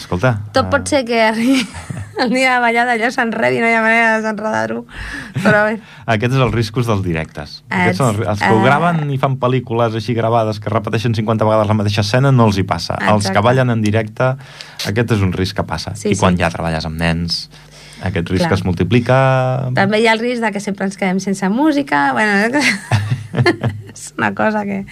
[0.00, 0.38] Escolta...
[0.56, 1.60] Tot eh, pot ser que arribi
[2.20, 4.82] el dia de ballar d'allò s'enredi, no hi ha manera de desenredar-ho.
[5.40, 5.78] Però bé,
[6.14, 7.60] Aquests són els riscos dels directes.
[7.68, 8.64] Aquests són els, els que ho eh.
[8.66, 12.60] graven i fan pel·lícules així gravades que repeteixen 50 vegades la mateixa escena no els
[12.60, 12.98] hi passa.
[13.00, 13.36] Els Exacte.
[13.36, 14.30] que ballen en directe,
[14.90, 15.94] aquest és un risc que passa.
[15.96, 16.44] Sí, I quan sí.
[16.44, 17.42] ja treballes amb nens,
[18.04, 18.56] aquest risc Clar.
[18.58, 19.18] es multiplica...
[19.76, 22.10] també hi ha el risc de que sempre ens quedem sense música.
[22.16, 22.60] Bueno,
[23.92, 24.84] és una cosa que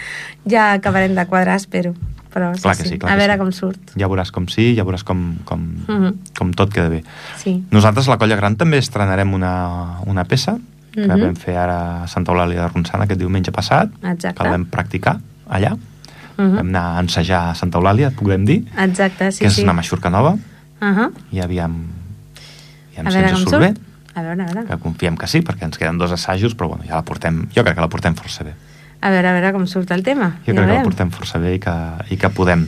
[0.49, 1.95] ja acabarem de quadrar, espero.
[2.33, 3.39] Però sí, Clar que sí, clar a que veure sí.
[3.39, 3.93] com surt.
[3.97, 6.15] Ja veuràs com sí, ja veuràs com, com, Mhm.
[6.39, 7.03] com tot queda bé.
[7.37, 7.65] Sí.
[7.71, 10.59] Nosaltres, la Colla Gran, també estrenarem una, una peça
[10.93, 11.21] que Mhm.
[11.21, 14.35] vam fer ara a Santa Eulàlia de Ronçana aquest diumenge passat, Exacte.
[14.37, 15.77] que la vam practicar allà.
[16.37, 16.55] Mhm.
[16.57, 19.63] Vam anar a ensejar a Santa Eulàlia, podem dir, Exacte, sí, que és sí.
[19.63, 20.33] una maixurca nova,
[20.81, 21.11] Uh -huh.
[21.33, 21.73] i aviam,
[22.93, 23.75] aviam A si veure ens surt bé.
[24.15, 24.65] A veure, a veure.
[24.67, 27.63] Que confiem que sí, perquè ens queden dos assajos, però bueno, ja la portem, jo
[27.63, 28.55] crec que la portem força bé.
[29.01, 30.33] A veure, a veure com surt el tema.
[30.47, 31.75] Jo crec que la portem força bé i que,
[32.11, 32.67] i que podem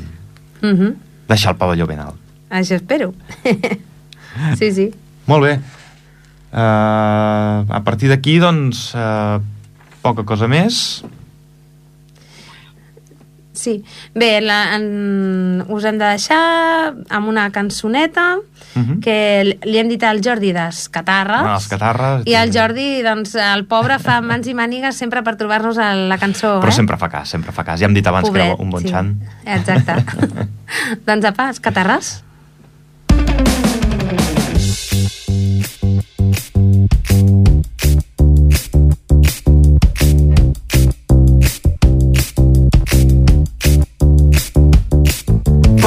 [0.63, 0.95] Uh -huh.
[1.29, 2.17] deixar el pavelló ben alt.
[2.51, 3.15] Això espero.
[4.59, 4.91] sí, sí.
[5.27, 5.61] Molt bé.
[6.53, 9.41] Uh, a partir d'aquí, doncs, uh,
[10.03, 11.05] poca cosa més.
[13.53, 13.83] Sí.
[14.15, 18.37] Bé, la, en, us hem de deixar amb una cançoneta
[18.75, 19.01] Mhm.
[19.03, 21.43] que li- hem dit al Jordi d'Escatarres.
[21.43, 22.23] Ah, els catarres.
[22.27, 26.19] I el Jordi, doncs, el pobre fa mans i mànigues sempre per trobar-nos a la
[26.19, 26.73] cançó, Però eh?
[26.79, 27.81] sempre fa cas, sempre fa cas.
[27.81, 28.89] Ja hem dit abans Pobret, que era un bon sí.
[28.89, 29.17] xant.
[29.45, 29.99] Exacte.
[31.07, 32.23] doncs apa, Escatarres.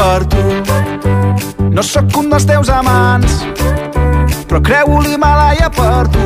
[0.04, 0.44] Per tu.
[1.72, 3.38] No sóc un dels teus amants,
[4.50, 6.26] però creu l'Himalaya per tu.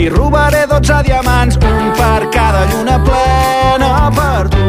[0.00, 4.64] I robaré 12 diamants, un per cada lluna plena per tu.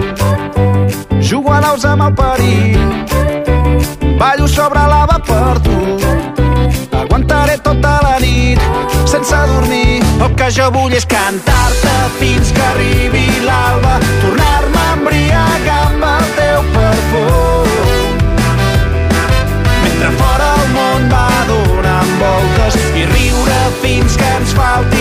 [1.20, 2.80] Jugo a naus amb el perill,
[4.20, 5.78] ballo sobre lava per tu.
[7.02, 8.60] Aguantaré tota la nit
[9.06, 10.00] sense dormir.
[10.22, 16.36] El que jo vull és cantar-te fins que arribi l'alba, tornar-me a embriagar amb el
[16.40, 17.41] teu perfum.
[24.62, 25.01] Fins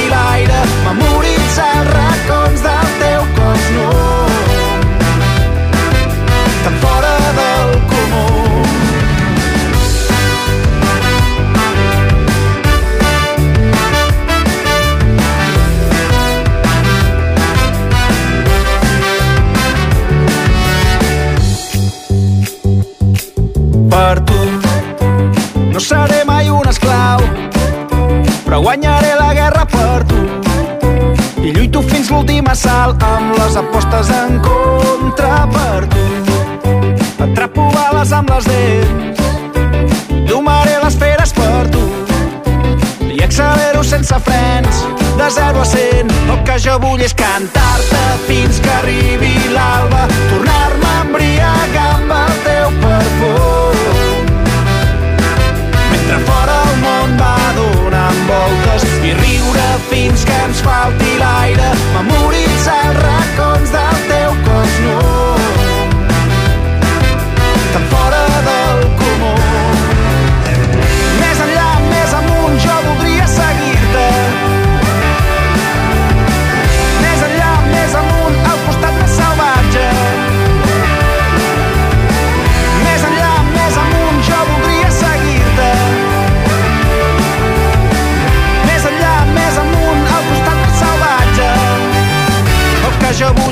[33.90, 37.22] apostes en contra per tu.
[37.22, 39.20] Atrapo bales amb les dents,
[40.28, 41.82] domaré les feres per tu.
[43.10, 44.84] I accelero sense frens,
[45.18, 46.10] de 0 a 100.
[46.30, 52.34] El que jo vull és cantar-te fins que arribi l'alba, tornar-me a embriagar amb el
[52.46, 54.34] teu perfum.
[55.90, 62.29] Mentre fora el món va donant voltes i riure fins que ens falti l'aire, memoritzar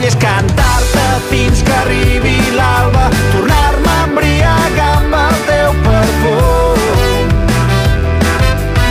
[0.08, 7.34] és cantar-te fins que arribi l'alba, tornar-me a embriagar amb el teu perfum.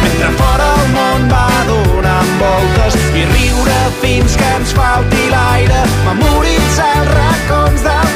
[0.03, 6.91] Mentre fora el món va donant voltes i riure fins que ens falti l'aire, memoritzar
[7.01, 8.06] els racons del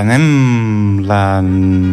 [0.00, 1.40] reprenem, la,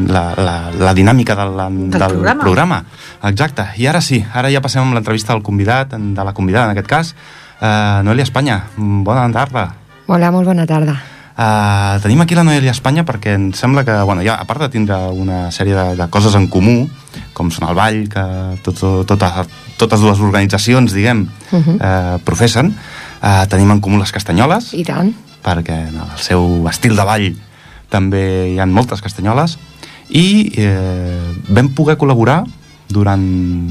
[0.07, 2.43] la, la, la dinàmica de la, del, del programa.
[2.43, 2.85] programa.
[3.23, 3.67] Exacte.
[3.77, 6.87] I ara sí, ara ja passem amb l'entrevista del convidat, de la convidada en aquest
[6.87, 7.13] cas,
[7.59, 8.63] uh, Noelia Espanya.
[8.77, 9.69] Bona tarda.
[10.07, 10.95] Hola, molt bona tarda.
[11.37, 14.71] Uh, tenim aquí la Noelia Espanya perquè em sembla que, bueno, ja, a part de
[14.73, 16.87] tindre una sèrie de, de coses en comú,
[17.37, 18.23] com són el ball, que
[18.65, 21.75] tot, totes, totes dues organitzacions, diguem, uh -huh.
[21.75, 22.73] uh, professen,
[23.21, 25.13] uh, tenim en comú les castanyoles, I tant.
[25.43, 27.35] perquè en el seu estil de ball
[27.89, 29.57] també hi ha moltes castanyoles,
[30.09, 32.43] i eh, vam poder col·laborar
[32.87, 33.23] durant,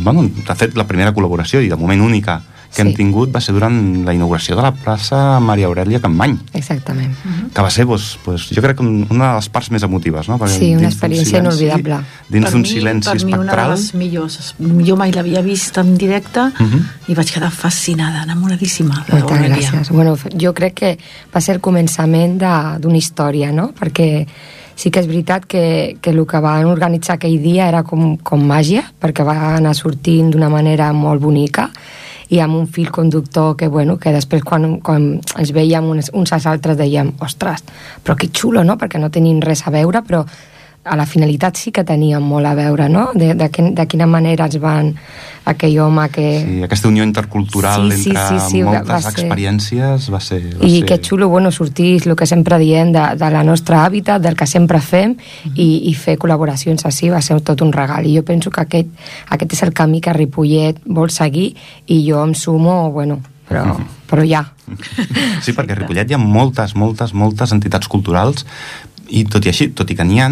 [0.05, 2.41] bueno, de fet, la primera col·laboració, i de moment única,
[2.75, 2.89] que Sí.
[2.89, 7.15] hem tingut va ser durant la inauguració de la plaça Maria Aurelia Campmany Exactament.
[7.55, 10.39] que va ser, doncs, doncs, jo crec que una de les parts més emotives, no?
[10.39, 12.05] Perquè Sí, una experiència silenci- inolvidable.
[12.29, 13.71] Dins Per d'un silenci per mi una de espectral.
[13.71, 14.55] les millors.
[14.87, 16.81] Jo mai l'havia vist en directe Mhm.
[17.09, 19.05] i vaig quedar fascinada, enamoradíssima.
[19.07, 19.71] de Moltes l'Aurelia.
[19.71, 19.91] gràcies.
[19.91, 20.99] Bueno, jo crec que
[21.35, 23.73] va ser el començament de- d'una història, no?
[23.73, 24.27] Perquè
[24.75, 28.43] sí que és veritat que, que el que van organitzar aquell dia era com, com
[28.47, 31.71] màgia, perquè va anar sortint d'una manera molt bonica
[32.29, 35.09] i amb un fil conductor que, bueno, que després quan, quan
[35.39, 37.63] ens veiem uns, uns als altres dèiem, ostres,
[38.03, 38.79] però que xulo, no?
[38.81, 40.25] Perquè no tenim res a veure, però
[40.87, 43.09] a la finalitat sí que teníem molt a veure, no?
[43.15, 44.93] De, de, quin, de quina manera ens van
[45.47, 46.25] aquell home que...
[46.45, 50.41] Sí, aquesta unió intercultural Sí, sí, entre sí, sí, moltes va ser- experiències va ser...
[50.61, 50.87] Va I ser...
[50.89, 54.47] que xulo, bueno, sortir el que sempre diem de, de la nostra hàbitat, del que
[54.47, 55.17] sempre fem
[55.55, 58.91] i, i fer col·laboracions així va ser tot un regal i jo penso que aquest,
[59.31, 61.53] aquest és el camí que Ripollet vol seguir
[61.87, 63.77] i jo em sumo, bueno, però,
[64.11, 64.45] però ja.
[65.45, 68.47] Sí, perquè a Ripollet hi ha moltes, moltes, moltes entitats culturals
[69.15, 70.27] i tot i així, tot i que n'hi ha,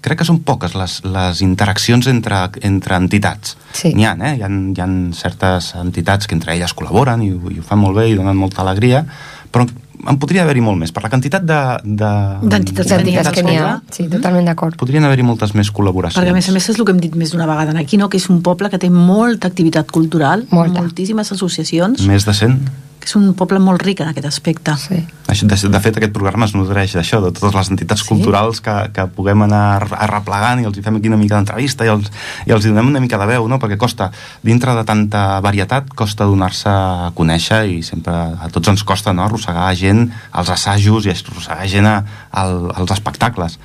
[0.00, 3.56] crec que són poques les, les interaccions entre, entre entitats.
[3.76, 3.92] Sí.
[3.94, 4.34] N'hi ha, eh?
[4.38, 7.78] Hi ha, hi ha certes entitats que entre elles col·laboren i, ho- i ho fan
[7.82, 9.04] molt bé i donen molta alegria,
[9.52, 9.66] però
[10.08, 10.92] en podria haver-hi molt més.
[10.96, 11.56] Per la quantitat de...
[11.84, 13.74] de- D'entitats ha, Entitats que n'hi ha.
[13.92, 14.78] Sí, totalment d'acord.
[14.80, 16.16] Podrien haver-hi moltes més col·laboracions.
[16.22, 18.08] Perquè, a més a més, és el que hem dit més d'una vegada aquí, no?
[18.08, 20.80] que és un poble que té molta activitat cultural, Molta.
[20.80, 22.56] moltíssimes associacions, Més de 100.
[23.00, 24.74] Que és un poble molt ric en aquest aspecte.
[24.76, 24.98] Sí.
[25.32, 28.08] Això- De, de fet, aquest programa es nodreix d'això, de totes les entitats Sí.
[28.08, 31.88] culturals que, que puguem anar arreplegant i els hi fem aquí una mica d'entrevista i,
[31.88, 32.10] els,
[32.46, 33.58] i els hi donem una mica de veu, no?
[33.58, 34.10] perquè costa,
[34.42, 39.24] dintre de tanta varietat, costa donar-se a conèixer i sempre a tots ens costa no?
[39.24, 41.96] arrossegar gent als assajos i arrossegar gent a,
[42.32, 43.58] al, als espectacles.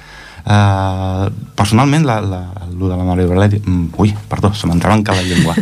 [0.46, 1.26] Uh,
[1.58, 2.42] personalment, la, la,
[2.78, 3.60] lo de la Maria Aurelia...
[3.66, 5.56] mm, Ui, perdó, se m'entrebanca la llengua.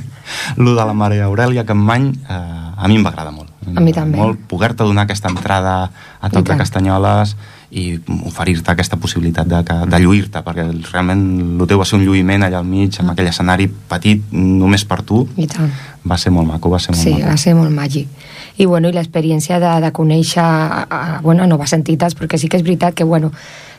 [0.56, 3.50] lo de la Maria Aurelia Campmany uh, a mi em va agradar molt.
[3.76, 4.16] A mi també.
[4.18, 5.90] Molt poder-te donar aquesta entrada
[6.20, 7.36] a I toc de castanyoles
[7.70, 12.04] i oferir-te aquesta possibilitat de, que- de lluir-te, perquè realment el teu va ser un
[12.08, 15.70] lluïment allà al mig, amb aquell escenari petit, només per tu, I tant.
[16.08, 17.28] va ser molt maco, va ser molt Sí, maco.
[17.30, 18.08] va ser molt màgic.
[18.56, 22.48] I, bueno, i l'experiència de, de conèixer a, a, bueno, a noves entitats, perquè sí
[22.48, 23.30] que és veritat que, bueno,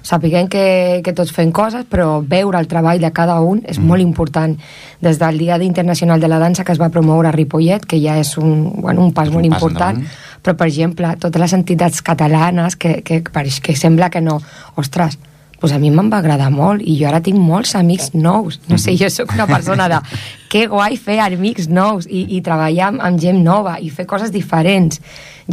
[0.01, 3.87] sapiguem que, que tots fem coses, però veure el treball de cada un és mm.
[3.87, 4.57] molt important.
[5.01, 8.17] Des del Dia Internacional de la Dansa que es va promoure a Ripollet, que ja
[8.19, 10.39] és un, bueno, un pas És un molt pas important, endavant.
[10.43, 14.41] però, per exemple, totes les entitats catalanes que, que, pareix que sembla que no...
[14.75, 15.17] Ostres,
[15.61, 18.57] pues a mi me'n va agradar molt i jo ara tinc molts amics nous.
[18.67, 19.99] No sé, jo sóc una persona de
[20.51, 24.33] que guai fer amics nous i, i treballar amb, amb gent nova i fer coses
[24.33, 24.97] diferents.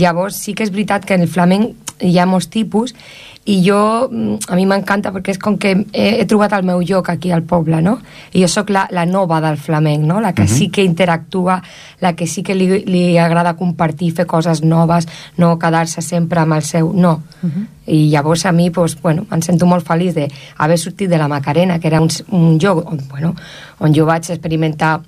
[0.00, 2.94] Llavors sí que és veritat que en el flamenc hi ha molts tipus
[3.48, 6.82] i jo, mm, a mi m'encanta perquè és com que he, he trobat el meu
[6.84, 7.94] lloc aquí al poble, no?
[8.37, 10.20] I jo sóc la, la nova del flamenc, no?
[10.20, 10.48] La que Mhm.
[10.48, 11.62] sí que interactua,
[12.00, 15.08] la que sí que li, li agrada compartir, fer coses noves,
[15.38, 16.92] no quedar-se sempre amb el seu...
[16.92, 17.22] No.
[17.87, 21.78] I llavors a mi, pues, bueno, em sento molt feliç d'haver sortit de la Macarena,
[21.80, 23.34] que era un, un lloc on, bueno,
[23.80, 25.00] on jo vaig experimentar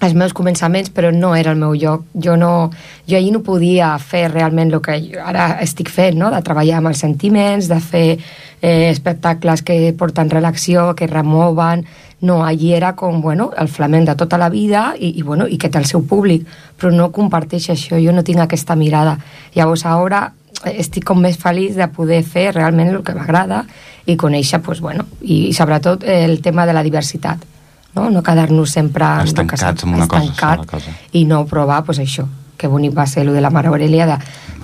[0.00, 2.04] els meus començaments, però no era el meu lloc.
[2.14, 2.70] Jo, no,
[3.08, 6.30] jo allí no podia fer realment el que ara estic fent, no?
[6.30, 11.86] de treballar amb els sentiments, de fer eh, espectacles que porten relació, que removen...
[12.20, 15.54] No, allí era com, bueno, el flamenc de tota la vida i, i, bueno, i
[15.54, 19.12] que té el seu públic, però no comparteix això, jo no tinc aquesta mirada.
[19.54, 20.24] Llavors, ara
[20.66, 23.60] estic com més feliç de poder fer realment el que m'agrada
[24.10, 27.46] i conèixer, pues, bueno, i sobretot eh, el tema de la diversitat
[27.94, 30.90] no, no quedar-nos sempre Estancats en una cosa, estancat sola cosa.
[31.12, 32.26] i no provar pues, això
[32.58, 34.16] que bonic va ser el de la Mare Aurelia de,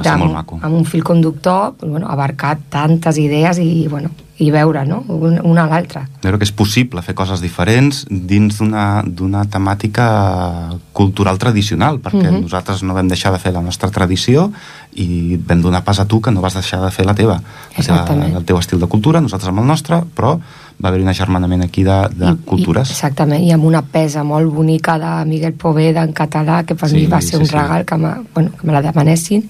[0.03, 4.11] de, amb, amb un fil conductor pues, bueno, abarcat tantes idees i, bueno,
[4.43, 5.05] i veure no?
[5.07, 11.39] una, una a l'altra Veure que és possible fer coses diferents dins d'una temàtica cultural
[11.39, 12.43] tradicional, perquè Mhm.
[12.43, 14.51] nosaltres no vam deixar de fer la nostra tradició
[14.95, 17.41] i vam donar pas a tu que no vas deixar de fer la teva.
[17.79, 20.41] La el teu estil de cultura, nosaltres amb el nostre, però
[20.83, 22.89] va haver-hi un agermanament aquí de, de I, cultures.
[22.91, 26.89] I, exactament, i amb una pesa molt bonica de Miguel Poveda en català, que per
[26.91, 27.55] Sí, mi va ser sí, un sí.
[27.55, 29.49] regal que, me, bueno, que me la demanessin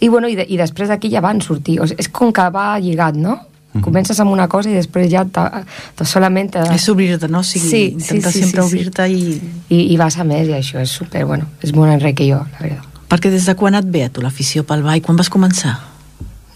[0.00, 1.76] I, bueno, i, de, i després d'aquí ja van sortir.
[1.80, 3.36] O sigui, és com que va lligat, no?
[3.74, 3.82] Mhm.
[3.84, 6.48] Comences amb una cosa i després ja ta, ta solament...
[6.54, 6.62] Te...
[6.74, 7.44] És obrir-te, no?
[7.44, 8.66] O sigui, Sí, sí, intentar sí, sí, sempre sí.
[8.68, 9.20] obrir-te i...
[9.68, 13.04] I, I vas a més i això és super, bueno, és molt enriquidor, la veritat.
[13.10, 15.02] Perquè des de quan et ve a tu l'afició pel ball?
[15.04, 15.76] Quan vas començar?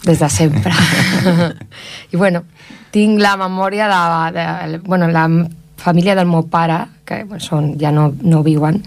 [0.05, 0.71] des de sempre.
[2.13, 2.43] I bueno,
[2.95, 5.27] tinc la memòria de, de bueno, la
[5.77, 8.81] família del meu pare, que bueno, són, ja no, no viuen,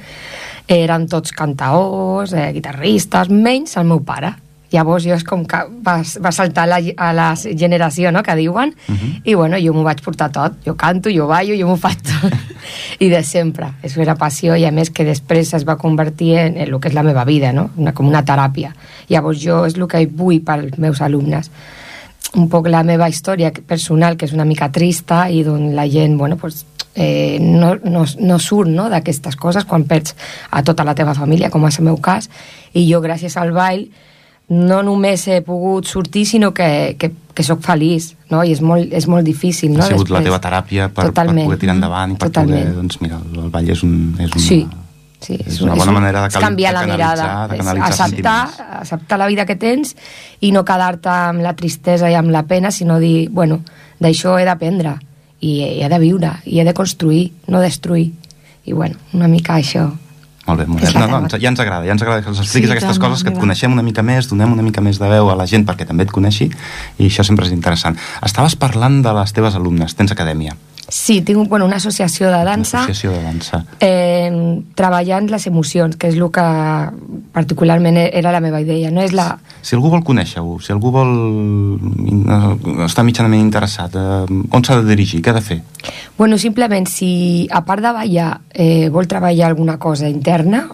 [0.68, 4.34] eren tots cantaors, eh, guitarristes, menys el meu pare.
[4.68, 8.74] Llavors jo és com que va, va saltar la, a la generació, no?, que diuen,
[8.76, 9.12] uh -huh.
[9.24, 10.58] i bueno, jo m'ho vaig portar tot.
[10.64, 12.34] Jo canto, jo ballo, jo m'ho faig tot.
[13.04, 13.72] I de sempre.
[13.82, 16.88] És una passió i a més que després es va convertir en, en el que
[16.88, 18.74] és la meva vida, no?, una, com una teràpia.
[19.08, 21.50] Llavors jo és el que vull pels meus alumnes
[22.36, 26.18] un poc la meva història personal, que és una mica trista i d'on la gent,
[26.18, 30.14] bueno, pues, eh, no, no, no surt no, d'aquestes coses quan perds
[30.50, 32.28] a tota la teva família, com és el meu cas,
[32.74, 33.86] i jo gràcies al ball
[34.48, 38.40] no només he pogut sortir, sinó que, que, que sóc feliç, no?
[38.44, 39.82] I és molt, és molt difícil, no?
[39.84, 40.28] ha sigut la Després.
[40.30, 41.50] teva teràpia per, per Totalment.
[41.50, 42.62] poder tirar endavant i per Totalment.
[42.62, 44.62] poder, doncs mira, el, el ball és, un, és una, Sí,
[45.20, 47.60] sí, és una bona manera de, és cali- canviar de la canalitzar, mirada, de és
[47.64, 48.80] canalitzar acceptar, sentiments.
[48.82, 49.94] acceptar la vida que tens
[50.40, 53.60] i no quedar-te amb la tristesa i amb la pena, sinó dir, bueno,
[54.00, 54.96] d'això he d'aprendre
[55.40, 58.12] i he, he de viure i he de construir, no destruir.
[58.68, 59.86] I bueno, una mica això.
[60.48, 61.00] Molt bé, molt És bé.
[61.00, 63.22] No, no, ja ens agrada, ja ens agrada que ens expliquis Sí, aquestes tant, coses,
[63.24, 65.66] que et coneixem una mica més, donem una mica més de veu a la gent
[65.68, 66.46] perquè també et coneixi
[66.98, 67.96] i això sempre és interessant.
[68.24, 70.56] Estaves parlant de les teves alumnes, tens acadèmia,
[70.88, 73.64] Sí, tinc bueno, una associació de dansa associació de dansa.
[73.80, 76.44] eh, treballant les emocions, que és el que
[77.32, 78.90] particularment e- era la meva idea.
[78.90, 79.38] No és la...
[79.60, 81.12] Si algú vol conèixer-ho, si algú vol
[82.24, 85.60] eh, estar mitjanament interessat, eh, on s'ha de dirigir, què ha de fer?
[86.16, 90.68] Bueno, simplement, si a part de ballar eh, vol treballar alguna cosa interna,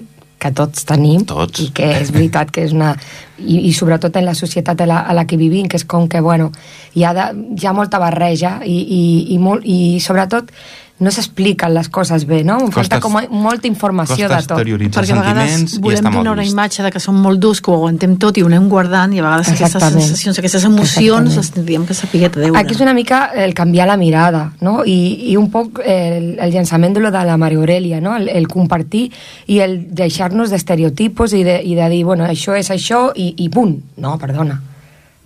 [0.44, 1.62] que tots tenim, Tots.
[1.64, 2.92] i que és veritat que és una...
[3.34, 6.04] I, i sobretot en la societat a la, a la que vivim, que és com
[6.10, 6.50] que, bueno,
[6.94, 7.24] hi ha, de,
[7.58, 9.04] hi ha molta barreja i, i,
[9.34, 10.52] i, molt, i sobretot
[11.00, 12.58] no s'expliquen les coses bé, no?
[12.70, 14.58] Costa- falta com molta informació de tot.
[14.60, 18.16] Perquè a vegades volem donar una imatge de que som molt durs, que ho aguantem
[18.16, 20.04] tot i ho anem guardant i a vegades aquestes Exactament.
[20.06, 21.36] sensacions, aquestes emocions Exactament.
[21.36, 22.58] les tindríem que saber treure.
[22.60, 24.84] Aquí és una mica el canviar la mirada, no?
[24.86, 28.14] I, i un poc el, el llançament de lo de la Maria Aurelia, no?
[28.16, 29.10] El, el compartir
[29.48, 33.48] i el deixar-nos d'estereotipos i, de, i de dir, bueno, això és això i, i
[33.48, 33.80] punt.
[33.96, 34.60] No, perdona.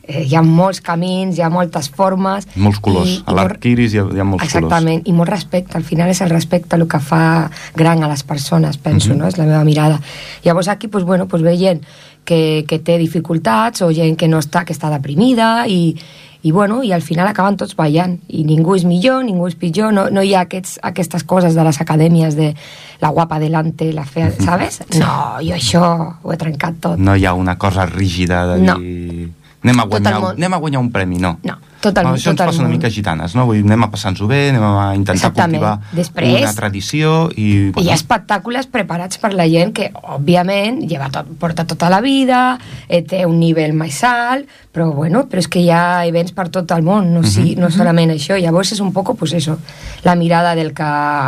[0.09, 2.47] Eh, hi ha molts camins, hi ha moltes formes...
[2.57, 3.11] Molts colors.
[3.18, 5.77] i- a l'arquiris hi, ha- hi ha molts Exactament, i molt respecte.
[5.77, 9.18] Al final és el respecte el que fa gran a les persones, penso, Mhm.
[9.18, 9.27] no?
[9.29, 10.01] És la meva mirada.
[10.44, 11.83] Llavors aquí, pues, bueno, pues, ve gent
[12.25, 15.94] que, que té dificultats o gent que no està, que està deprimida i,
[16.42, 19.92] i, bueno, i al final acaben tots ballant i ningú és millor, ningú és pitjor
[19.92, 22.55] no, no hi ha aquests, aquestes coses de les acadèmies de
[23.01, 24.83] la guapa delante, la fea, ¿sabes?
[24.99, 26.83] No, jo això ho he trencat tot.
[26.97, 27.01] colors.
[27.01, 28.79] No hi ha una cosa rígida de No.
[28.79, 29.33] dir...
[29.62, 30.37] Anem a, guanyar, món.
[30.37, 31.33] anem a guanyar un premi, no.
[31.42, 33.44] No, tot el- això ens tot el passa una mica gitanes, no?
[33.44, 35.59] Vull dir, anem a passar-nos-ho bé, anem a intentar Exactament.
[35.59, 37.49] cultivar Després- una tradició i...
[37.75, 42.01] I hi ha espectacles preparats per la gent que, òbviament, lleva tot, porta tota la
[42.01, 46.31] vida, eh, té un nivell més alt, però, bueno, però és que hi ha events
[46.37, 48.38] per tot el món, no, sí, no solament això.
[48.38, 49.59] Llavors és un poc, pues eso,
[50.05, 50.85] la mirada del que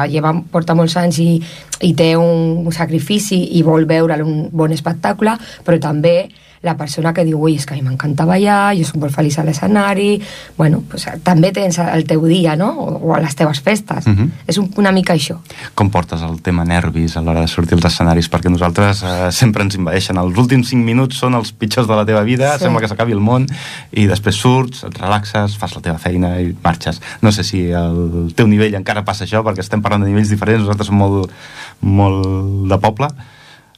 [0.09, 1.43] lleva, porta molts anys i,
[1.81, 5.35] i té un sacrifici i vol veure un bon espectacle,
[5.67, 6.29] però també
[6.63, 9.39] la persona que diu, ui, és que a mi m'encanta ballar, jo soc molt feliç
[9.41, 10.21] a l'escenari,
[10.59, 14.07] bueno, pues, també tens el teu dia, no?, o, o a les teves festes.
[14.07, 14.27] Mhm.
[14.47, 15.39] És un, una mica això.
[15.75, 18.29] Com portes el tema nervis a l'hora de sortir als escenaris?
[18.29, 20.21] Perquè nosaltres eh, sempre ens invadeixen.
[20.21, 22.65] Els últims 5 minuts són els pitjors de la teva vida, Sí.
[22.65, 23.49] sembla que s'acabi el món,
[23.93, 27.01] i després surts, et relaxes, fas la teva feina i marxes.
[27.23, 30.61] No sé si al teu nivell encara passa això, perquè estem parlant de nivells diferents,
[30.61, 31.33] nosaltres som molt,
[31.81, 33.09] molt de poble.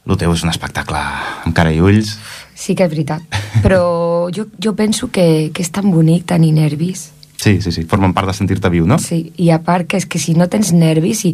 [0.03, 2.17] El teu és un espectacle amb cara i ulls.
[2.63, 3.21] Sí que és veritat.
[3.63, 3.81] Però
[4.31, 7.09] jo, jo penso que, que és tan bonic tenir nervis.
[7.43, 8.95] Sí, sí, sí, formen part de sentir-te viu, no?
[9.03, 11.33] Sí, i a part que és que si no tens nervis i...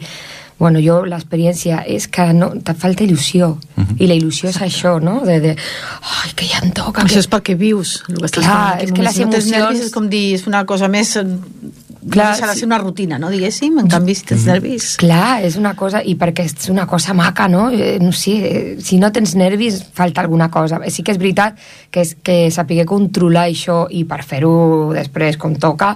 [0.59, 3.53] Bueno, jo l'experiència és que no, te falta il·lusió.
[3.77, 3.93] Mhm.
[4.03, 5.21] I la il·lusió és això, no?
[5.23, 7.05] De, de ai, que ja em toca.
[7.05, 7.21] Això Que...
[7.23, 7.93] és perquè vius.
[8.09, 10.09] El que estàs Clar, fent és que les Si no tens emocions- nervis és com
[10.11, 11.13] dir, és una cosa més...
[11.99, 12.59] Clar, deixa de sí.
[12.61, 13.75] ser una rutina, no, diguéssim?
[13.81, 14.85] En canvi, si tens nervis...
[15.01, 17.65] Clar, és una cosa, i perquè és una cosa maca, no?
[17.75, 20.79] Eh, no sé, eh, si no tens nervis, falta alguna cosa.
[20.87, 21.59] Sí que és veritat
[21.91, 25.95] que, és, que saber controlar això i per fer-ho després com toca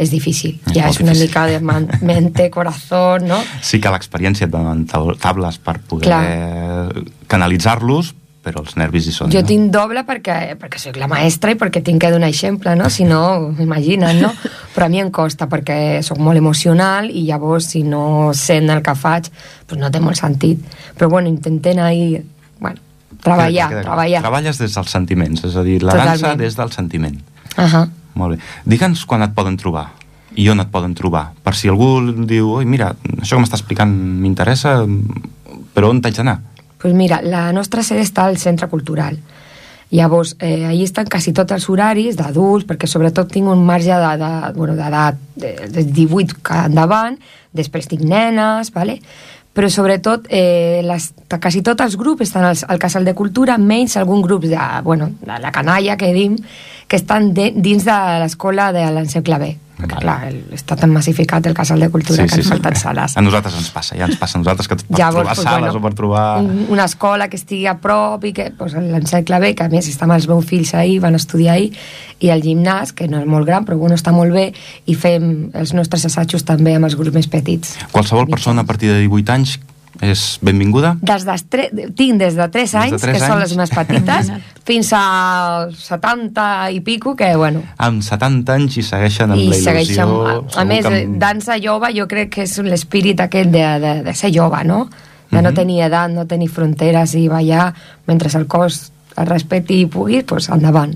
[0.00, 0.56] és difícil.
[0.66, 1.28] És ja és una difícil.
[1.28, 3.42] mica de man- mente, corazón, no?
[3.62, 6.08] Sí que l'experiència et donen tab- tables per poder
[7.28, 8.14] canalitzar-los,
[8.44, 9.32] però els nervis hi són.
[9.32, 9.48] Jo no?
[9.48, 12.90] tinc doble perquè, perquè soc la maestra i perquè tinc que donar exemple, no?
[12.92, 14.30] Si no, imagina't, no?
[14.74, 18.84] Però a mi em costa perquè sóc molt emocional i llavors si no sent el
[18.84, 19.30] que faig,
[19.70, 20.60] doncs no té molt sentit.
[20.98, 22.22] Però bueno, intentem ahir...
[22.60, 22.82] Bueno,
[23.24, 23.84] treballar, Queda clar.
[23.88, 24.22] treballar.
[24.28, 26.40] Treballes des dels sentiments, és a dir, la dansa Totalment.
[26.44, 27.20] des del sentiment.
[27.56, 27.84] Uh -huh.
[28.14, 28.42] Molt bé.
[28.64, 29.90] Digue'ns quan et poden trobar
[30.36, 31.32] i on et poden trobar.
[31.42, 34.84] Per si algú diu, oi, mira, això que m'està explicant m'interessa,
[35.74, 36.40] però on t'haig d'anar?
[36.78, 39.18] Pues mira, la nostra sede està al Centre Cultural.
[39.94, 44.18] Llavors, eh, allí estan quasi tots els horaris d'adults, perquè sobretot tinc un marge d'edat
[44.18, 47.18] de, bueno, d'edat de, de 18 que endavant,
[47.54, 48.98] després tinc nenes, vale?
[49.54, 53.94] però sobretot eh, les, quasi tots els grups estan al, al Casal de Cultura, menys
[53.96, 56.34] algun grup de, bueno, de la canalla que dim,
[56.88, 59.58] que estan de, dins de l'escola de l'Ancel Clavé.
[59.74, 59.96] Vale.
[60.00, 63.16] clar, el, està tan massificat el Casal de Cultura que ens falten sales.
[63.18, 65.72] A nosaltres ens passa, ja ens passa a nosaltres que per Llavors, trobar pues, sales
[65.74, 66.22] bueno, o per trobar...
[66.44, 69.88] un- una escola que estigui a prop i que pues, l'encercle bé, que a més
[69.90, 71.74] està amb els meus fills ahir, van estudiar ahir,
[72.22, 74.52] i el gimnàs, que no és molt gran, però bueno, està molt bé,
[74.86, 77.74] i fem els nostres assajos també amb els grups més petits.
[77.90, 79.58] Qualsevol persona a partir de 18 anys
[80.00, 80.96] és benvinguda?
[81.00, 81.68] Des de tre...
[81.96, 83.42] tinc des de 3 Des de anys, tres que són anys.
[83.50, 84.32] les més petites,
[84.64, 89.56] fins a 70 i pico, que bueno, Amb 70 anys i segueixen amb i la
[89.56, 89.64] il·lusió...
[89.70, 90.14] segueixen...
[90.56, 94.14] A, a més, amb- dansa jove jo crec que és l'espírit aquest de, de, de
[94.14, 94.88] ser jove, no?
[95.30, 95.54] De no Mhm.
[95.56, 97.72] tenir edat, no tenir fronteres i ballar
[98.06, 100.94] mentre el cos el respecti i pugui, doncs endavant.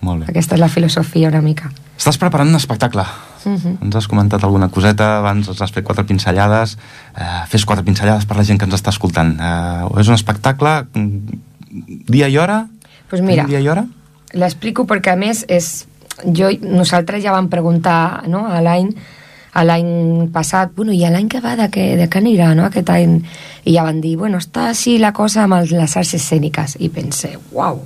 [0.00, 0.30] Molt bé.
[0.30, 1.70] Aquesta és la filosofia una mica.
[1.98, 3.02] Estàs preparant un espectacle.
[3.44, 3.78] Mhm.
[3.82, 6.78] Ens has comentat alguna coseta, abans ens has fet quatre pinzellades.
[7.16, 9.36] Eh, fes quatre pinzellades per la gent que ens està escoltant.
[9.38, 11.38] Eh, és un espectacle mm,
[12.08, 12.66] dia i hora?
[13.10, 13.86] Pues mira, dia i hora?
[14.34, 15.86] l'explico perquè a més és...
[16.32, 18.86] Jo, nosaltres ja vam preguntar no, a l'any
[19.56, 22.66] a l'any passat, bueno, i a l'any que va de què, de què anirà, no?,
[22.68, 23.18] aquest any,
[23.64, 27.34] i ja van dir, bueno, està així la cosa amb les arts escèniques, i pensé,
[27.56, 27.82] uau,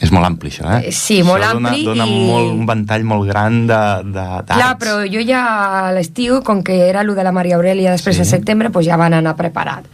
[0.00, 0.88] És molt ampli, això, eh?
[0.88, 4.12] Eh, sí, molt això dona, ampli Dona i- molt, un ventall molt gran de, de,
[4.12, 4.52] d'arts.
[4.54, 5.42] Clar, però jo ja
[5.88, 8.22] a l'estiu, com que era el de la Maria Aurelia després Sí.
[8.22, 9.84] de setembre, pues ja van anar preparat.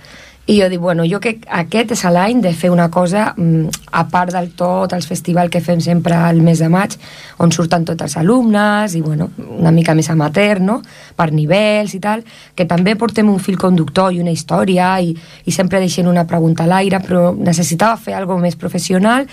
[0.46, 4.02] I jo dic, bueno, jo que aquest és l'any de fer una cosa, mm, a
[4.12, 6.98] part del tot, els festivals que fem sempre al mes de maig,
[7.38, 10.82] on surten tots els alumnes, i bueno, una mica més amateur, no?,
[11.16, 12.22] per nivells i tal,
[12.54, 16.64] que també portem un fil conductor i una història, i, i sempre deixem una pregunta
[16.64, 19.24] a l'aire, però necessitava fer alguna més professional,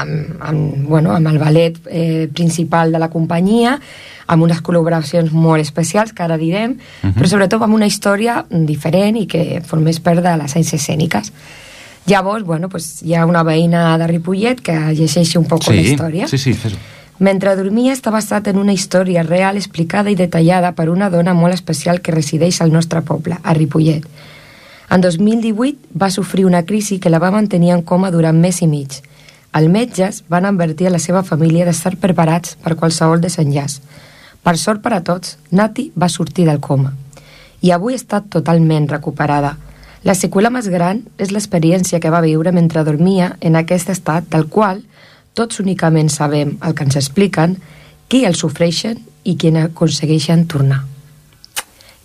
[0.00, 3.78] amb, amb, bueno, amb el ballet eh, principal de la companyia,
[4.28, 7.14] amb unes col·laboracions molt especials, que ara direm, Mhm.
[7.16, 11.32] però sobretot amb una història diferent i que formés part de les ciències escèniques.
[12.06, 15.82] Llavors, bueno, pues, hi ha una veïna de Ripollet que llegeixi un poc sí, la
[15.82, 16.28] història.
[16.28, 16.78] Sí, sí, fes-ho.
[17.18, 21.52] Mentre dormia està basat en una història real explicada i detallada per una dona molt
[21.52, 24.06] especial que resideix al nostre poble, a Ripollet.
[24.88, 28.68] En 2018 va sofrir una crisi que la va mantenir en coma durant mes i
[28.68, 29.02] mig.
[29.56, 33.78] Els metges van advertir a la seva família d'estar preparats per qualsevol desenllaç.
[34.44, 36.92] Per sort per a tots, Nati va sortir del coma.
[37.60, 39.56] I avui està totalment recuperada.
[40.04, 44.46] La seqüela més gran és l'experiència que va viure mentre dormia en aquest estat del
[44.46, 44.84] qual
[45.34, 47.56] tots únicament sabem el que ens expliquen,
[48.08, 50.84] qui el sofreixen i qui aconsegueixen tornar.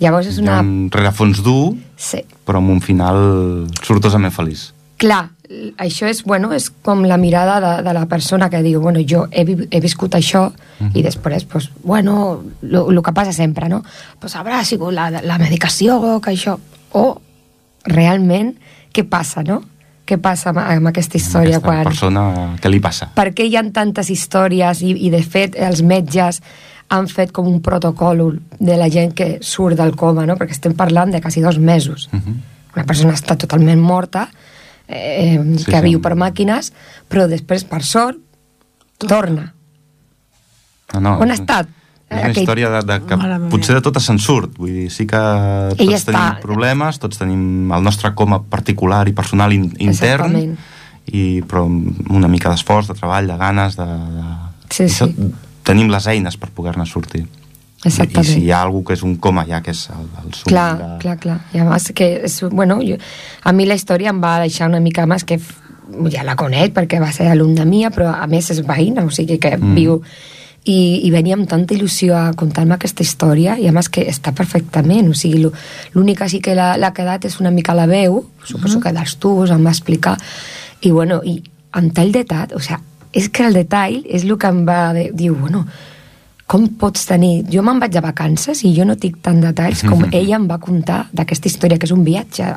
[0.02, 0.60] Llavors és una...
[0.62, 2.24] un rerefons dur, Sí.
[2.46, 4.72] però amb un final sortosament feliç.
[4.98, 5.30] Clar,
[5.78, 9.26] això és, bueno, és com la mirada de, de la persona que diu, bueno, jo
[9.32, 10.52] he, vi- he viscut això
[10.94, 13.84] i després, pues, bueno, el que passa sempre, no?
[14.20, 16.58] Pues haurà sigut la, la medicació, que això...
[16.94, 17.20] O
[17.86, 18.54] realment,
[18.94, 19.62] què passa, no?
[20.08, 21.84] Què passa amb, amb aquesta història Aquesta quan...
[21.88, 22.24] persona,
[22.62, 23.10] què li passa?
[23.16, 26.41] per què hi ha tantes històries i, i de fet els metges
[26.94, 28.22] han fet com un protocol
[28.60, 30.36] de la gent que surt del coma, no?
[30.38, 32.10] perquè estem parlant de quasi dos mesos.
[32.14, 32.36] Uh -huh.
[32.76, 34.28] Una persona està totalment morta,
[34.88, 35.84] eh, Sí, que sí.
[35.86, 36.73] viu per màquines,
[37.09, 38.17] però després, per sort,
[38.97, 39.53] torna.
[40.93, 41.67] No, no, On ha estat?
[42.13, 43.49] És una Aquell- història de, de que Mare meva.
[43.49, 44.51] potser de tot se'n surt.
[44.59, 49.07] Vull dir, sí que tots Ella tenim està- problemes, tots tenim el nostre coma particular
[49.09, 50.57] i personal in, intern, Exactament.
[51.07, 53.86] i, però amb una mica d'esforç, de treball, de ganes, de...
[53.86, 54.27] de...
[54.69, 55.09] Sí, sí.
[55.63, 57.25] Tenim les eines per poder-ne sortir.
[57.84, 58.29] I, I Exactament.
[58.29, 60.69] si hi ha algú que és un coma, ja que és el, el sum Clar,
[60.79, 60.91] de...
[61.01, 61.39] clar, clar.
[61.53, 62.95] I a més que, és, bueno, jo,
[63.43, 65.39] a mi la història em va deixar una mica més que
[66.09, 69.38] ja la conec perquè va ser alumna mia, però a més és veïna, o sigui
[69.38, 69.71] que Mm.
[69.71, 69.75] mm.
[69.75, 69.99] viu...
[70.63, 74.31] I, I venia amb tanta il·lusió a contar-me aquesta història i a més que està
[74.31, 75.41] perfectament, o sigui,
[75.91, 79.59] l'única sí que l'ha quedat és una mica la veu, suposo que dels tubs em
[79.59, 80.13] va explicar,
[80.79, 81.41] i bueno, i
[81.75, 82.79] amb tal detall, o sigui,
[83.11, 85.65] és que el detall és el que em va dir, bueno,
[86.54, 87.47] com pots tenir...
[87.49, 90.60] Jo me'n vaig de vacances i jo no tinc tant detalls com ella em va
[90.62, 92.51] contar d'aquesta història, que és un viatge,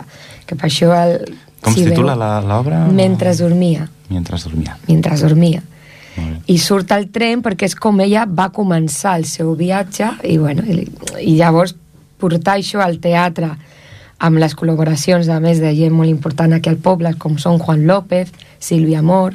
[0.44, 0.92] que per això...
[0.92, 2.84] El, Com si es titula l'obra?
[2.92, 3.88] Mentre dormia.
[4.12, 4.76] Mentre dormia.
[4.86, 5.62] Mentre dormia.
[6.46, 10.62] I surt al tren perquè és com ella va començar el seu viatge i, bueno,
[10.68, 10.84] i,
[11.24, 11.74] i llavors
[12.20, 13.50] portar això al teatre
[14.16, 17.84] amb les col·laboracions, a més, de gent molt important aquí al poble, com són Juan
[17.88, 18.30] López,
[18.60, 19.34] Sílvia Amor,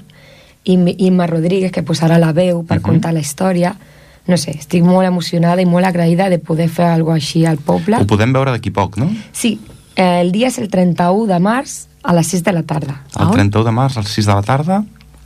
[0.66, 2.88] Imma Rodríguez, que posarà la veu per uh -huh.
[2.88, 3.76] contar la història.
[4.32, 7.99] No sé, estic molt emocionada i molt agraïda de poder fer alguna així al poble.
[7.99, 9.09] Ho podem veure d'aquí poc, no?
[9.36, 9.57] Sí,
[9.97, 13.01] eh, el dia és el 31 de març a les 6 de la tarda.
[13.19, 14.82] El 31 de març, a les 6 de la tarda?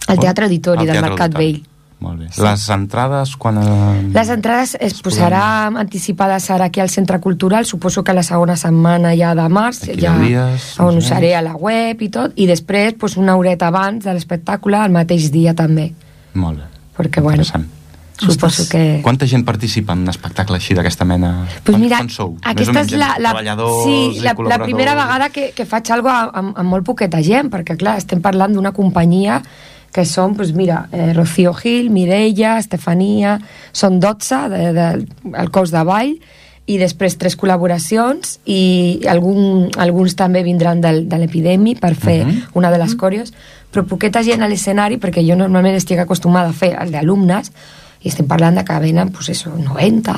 [0.07, 1.53] Al Teatre Auditori Al del Teatre Mercat Auditori.
[1.53, 1.71] Vell.
[2.05, 2.27] Molt bé.
[2.29, 2.41] Sí.
[2.43, 3.57] Les entrades, quan...
[3.61, 4.01] Eh...
[4.13, 5.43] Les entrades es Es posarà
[5.79, 10.01] anticipades ara aquí al Centre Cultural, suposo que la segona setmana ja de març, D'aquí
[10.01, 14.13] ja dies, anunciaré a la web i tot, i després pues, una horeta abans de
[14.13, 15.93] l'espectacle, el mateix dia també,
[16.33, 16.69] Molt bé.
[16.97, 17.71] perquè bueno, Interessant.
[18.17, 18.69] Suposo Ostres.
[18.69, 19.01] que...
[19.03, 21.47] Quanta gent participa en un espectacle així d'aquesta mena?
[21.63, 22.37] Pues mira, sou?
[22.43, 23.33] Aquesta és la, la,
[23.83, 27.51] sí, la, la primera vegada que, que faig alguna cosa amb, amb molt poqueta gent,
[27.53, 29.41] perquè clar, estem parlant d'una companyia
[29.95, 33.37] que són, pues mira, eh, Rocío Gil, Mireia, Estefania,
[33.71, 34.87] són 12 de, de,
[35.39, 36.17] el cos de ball,
[36.67, 42.41] i després tres col·laboracions i algun, alguns també vindran del, de l'epidemi per fer Mhm.
[42.57, 43.31] una de les còreos,
[43.71, 47.51] però poqueta gent a l'escenari perquè jo normalment estic acostumada a fer el d'alumnes
[48.05, 50.13] i estem parlant de que venen pues eso, 90,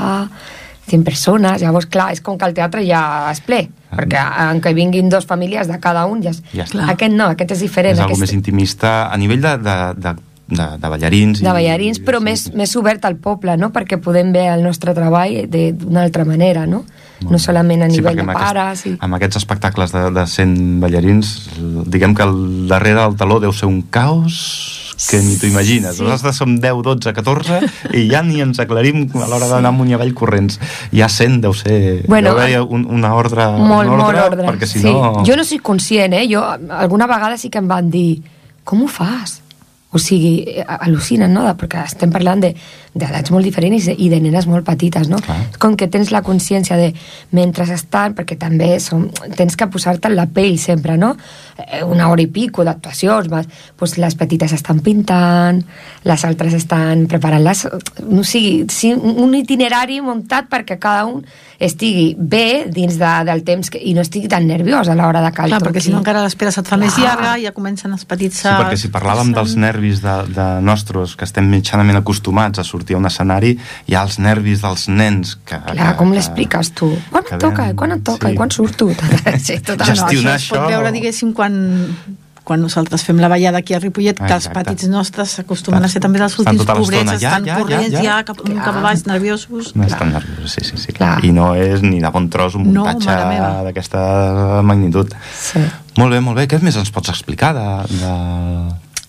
[0.87, 3.95] 100 persones, llavors clar, és com que el teatre ja es ple, Ah.
[4.01, 4.19] perquè
[4.51, 6.41] en què vinguin dos famílies de cada un ja, és...
[6.51, 6.89] Ja està.
[6.91, 8.19] Aquest no, aquest és diferent És aquest...
[8.19, 10.11] més intimista a nivell de, de, de,
[10.49, 11.39] de, de ballarins.
[11.39, 13.69] de ballarins, però més, més obert al poble, no?
[13.71, 16.83] perquè podem ver el nostre treball de- d'una altra manera, no?
[17.31, 18.83] No solament a nivell perquè de pares.
[18.91, 18.97] I...
[18.99, 21.31] Amb aquests espectacles de, de 100 ballarins,
[21.87, 25.95] diguem que el darrere del taló deu ser un caos que ni t'ho imagines.
[25.97, 26.03] Sí.
[26.03, 27.59] Nosaltres som 10, 12, 14
[27.93, 30.59] i ja ni ens aclarim a l'hora d'anar amunt i avall corrents.
[30.91, 32.03] Ja 100 deu ser...
[32.07, 34.47] Bueno, deu haver un, una ordre, molt, un ordre, molt ordre.
[34.49, 34.87] perquè si sí.
[34.89, 35.23] no...
[35.27, 36.25] Jo no soc conscient, eh?
[36.31, 38.21] Jo, alguna vegada sí que em van dir
[38.67, 39.41] com ho fas?
[39.95, 41.45] O sigui, eh, al·lucinen, no?
[41.47, 42.55] De- Perquè estem parlant de-
[42.93, 45.19] d'edats molt diferents i de, nenes molt petites, no?
[45.23, 45.37] Clar.
[45.59, 46.91] Com que tens la consciència de,
[47.35, 49.07] mentre estan, perquè també som,
[49.37, 51.15] tens que posar-te en la pell sempre, no?
[51.57, 53.47] Eh, Una hora i pico d'actuacions, vas-
[53.79, 55.63] doncs les petites estan pintant,
[56.03, 57.65] les altres estan preparant les...
[58.07, 61.23] No sigui, sí, un itinerari muntat perquè cada un
[61.59, 65.31] estigui bé dins de, del temps que, i no estigui tan nerviós a l'hora de
[65.33, 67.07] cal Clar, perquè si no encara l'espera se't fa més Clar.
[67.15, 71.15] llarga i ja comencen els petits Sí, perquè si parlàvem dels nervis de, de nostres,
[71.17, 73.57] que estem mitjanament acostumats a sortir a un escenari,
[73.87, 75.57] hi ha els nervis dels nens que...
[75.57, 76.91] Clar, que, com que- l'expliques tu?
[77.11, 77.71] Quan et toca?
[77.75, 78.27] Quan et toca?
[78.27, 78.33] sí.
[78.33, 78.89] I quan surto?
[79.47, 81.57] sí, tot Ja el- Gestionar això es pot això- veure, diguéssim, quan,
[82.47, 85.97] quan nosaltres fem la ballada aquí a Ripollet, que els petits nostres s'acostumen a Estan-
[85.97, 88.03] ser també dels estan últims tota l'estona, pobrets, ja, estan ja, ja, corrents ja.
[88.05, 88.63] ja, cap, Clar.
[88.63, 89.73] cap a baix, nerviosos.
[89.75, 89.91] No Clar.
[89.91, 90.93] estan nerviosos, sí, sí, sí.
[90.95, 91.17] Clar.
[91.25, 93.51] I no és ni de bon tros un No, muntatge meva.
[93.67, 95.11] d'aquesta magnitud.
[95.35, 95.59] Sí.
[95.97, 96.47] Molt bé, molt bé.
[96.47, 97.67] Què més ens pots explicar de...
[97.99, 98.15] de...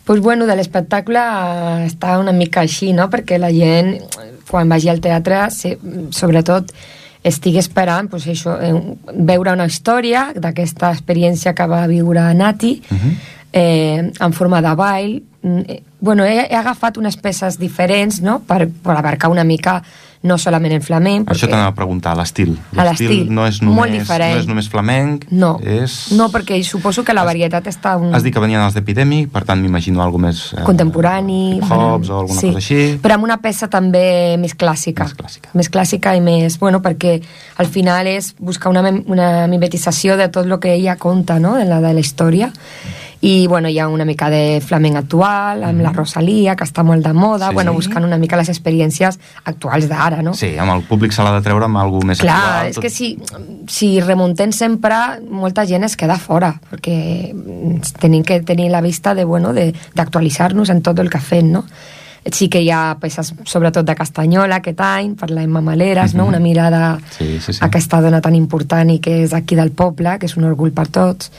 [0.09, 3.11] pues bueno, de l'espectacle eh, està una mica així, no?
[3.13, 3.91] Perquè la gent,
[4.49, 5.75] quan vagi al teatre, se,
[6.17, 6.73] sobretot
[7.29, 8.73] estigui esperant pues això, eh,
[9.29, 13.13] veure una història d'aquesta experiència que va viure Nati Uh -huh.
[13.53, 15.23] eh, en forma de ball.
[15.43, 18.39] Mm, eh, Bueno, he, he agafat unes peces diferents no?
[18.47, 19.83] per, per abarcar una mica
[20.23, 21.29] no solament el flamenc.
[21.31, 22.57] Això perquè- t'anava a preguntar, l'estil.
[22.73, 24.35] L'estil, no és molt només, diferent.
[24.35, 26.13] no és només flamenc, No, és...
[26.13, 27.97] no, perquè suposo que la varietat està...
[27.97, 28.15] Un...
[28.15, 30.53] Has dit que venien els d'Epidèmic, per tant m'imagino alguna més...
[30.57, 32.47] Eh, contemporani Hip-hops o alguna sí.
[32.49, 32.99] cosa així.
[33.03, 35.51] però amb una peça també més clàssica Més clàssica.
[35.55, 37.21] més clàssica i més, bueno, perquè
[37.59, 41.65] al final és buscar una, una mimetització de tot el que ella conta, no?, de
[41.65, 42.51] la, de la història
[43.21, 47.03] i bueno, hi ha una mica de flamenc actual amb la Rosalia, que està molt
[47.05, 47.49] de moda.
[47.49, 50.35] Sí, bueno, buscant una mica les experiències actuals d'ara, no?
[50.39, 52.71] Sí, amb el públic se l'ha de treure amb alguna més Clar, actual.
[52.71, 53.19] és que si,
[53.67, 54.95] si remuntem sempre,
[55.29, 59.73] molta gent es queda fora, perquè mm, tenim que tenir la vista de, bueno, de-
[59.95, 61.65] d'actualitzar-nos en tot el que fem, no?
[62.31, 66.25] Sí que hi ha peces, sobretot de Castanyola, aquest any, per la Emma Maleres, no?
[66.25, 66.29] Mhm.
[66.29, 67.59] una mirada Sí, sí, sí.
[67.63, 70.71] a aquesta dona tan important i que és aquí del poble, que és un orgull
[70.73, 71.33] per tots.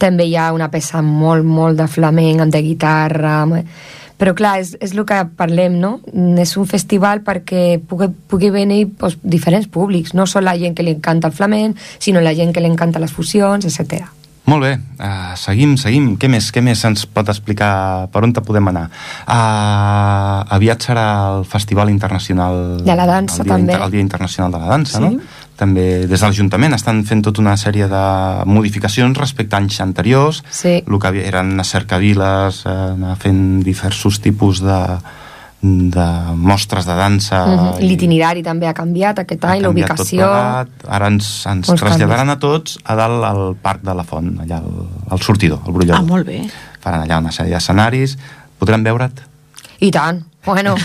[0.00, 3.40] També hi ha una peça molt, molt de flamenc, amb de guitarra...
[3.44, 5.94] amb- Però clar, és, és el que parlem, no?
[6.42, 10.84] És un festival perquè pugui, pugui venir doncs, diferents públics, no sol la gent que
[10.84, 14.04] li encanta el flamenc, sinó la gent que li encanta les fusions, etc.
[14.50, 16.14] Molt bé, uh, seguim, seguim.
[16.18, 18.08] Què més, què més ens pot explicar?
[18.10, 18.88] Per on te podem anar?
[19.22, 21.04] Uh, aviat serà
[21.36, 22.80] el Festival Internacional...
[22.82, 23.76] De la dansa, el dia també.
[23.78, 25.04] El Dia Internacional de la Dansa, Sí.
[25.06, 25.46] no?
[25.60, 28.04] També des de l'Ajuntament estan fent tota una sèrie de
[28.48, 30.42] modificacions respecte a anys anteriors.
[30.48, 30.78] Sí.
[30.80, 34.78] El que eren a cercaviles, eh, anar fent diversos tipus de,
[35.62, 36.04] de
[36.36, 37.40] mostres de dansa.
[37.46, 37.82] Mhm.
[37.82, 40.24] i- L'itinerari també ha canviat aquest any, l'ubicació...
[40.88, 44.56] Ara ens, ens Molts traslladaran a tots a dalt al Parc de la Font, allà
[44.62, 46.00] al, al sortidor, al brollador.
[46.00, 46.40] Ah, molt bé.
[46.80, 48.16] Faran allà una sèrie d'escenaris.
[48.58, 49.20] Podran veure't?
[49.80, 50.74] I tant, bueno.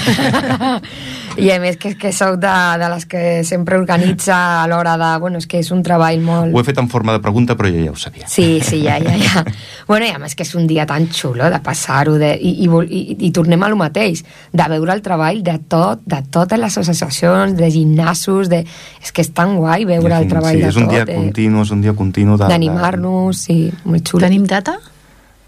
[1.38, 5.10] I a més que, que sóc de, de les que sempre organitza a l'hora de...
[5.20, 6.54] Bueno, és que és un treball molt...
[6.56, 8.28] Ho he fet en forma de pregunta, però jo ja ho sabia.
[8.32, 9.44] Sí, sí, ja, ja, ja.
[9.88, 12.70] Bueno, i a més que és un dia tan xulo de passar-ho de, i, i,
[12.70, 14.24] i, i tornem a lo mateix,
[14.56, 18.64] de veure el treball de tot, de totes les associacions, de gimnasos, de...
[19.04, 20.96] És que és tan guai veure el En fi, treball sí, de és un tot,
[20.96, 24.24] dia de- continu, és un dia continu de- d'animar-nos, sí, molt xulo.
[24.26, 24.78] Tenim data?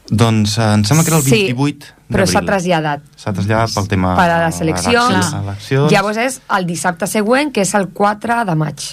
[0.09, 3.87] Doncs eh, em sembla que era el 28 sí, però s'ha traslladat S'ha traslladat pel
[3.91, 4.13] tema...
[4.15, 5.11] per a les eleccions.
[5.11, 5.33] eleccions.
[5.43, 5.91] eleccions.
[5.91, 8.85] Llavors és el dissabte següent, que és el 4 de maig.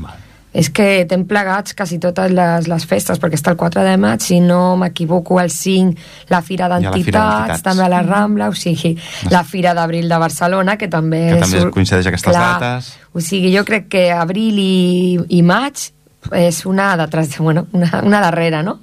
[0.00, 0.20] Val.
[0.54, 4.22] És que tem plegats quasi totes les, les festes, perquè està el 4 de maig,
[4.22, 5.98] si no m'equivoco, el 5,
[6.30, 8.92] la Fira d'Entitats, també a la Rambla, o sigui,
[9.34, 11.24] la Fira d'Abril de Barcelona, que també...
[11.34, 12.92] Que també surt- coincideix aquestes dates.
[13.12, 15.90] O sigui, jo crec que abril i, i maig
[16.38, 18.78] és una de tres, bueno, una, una darrere, no?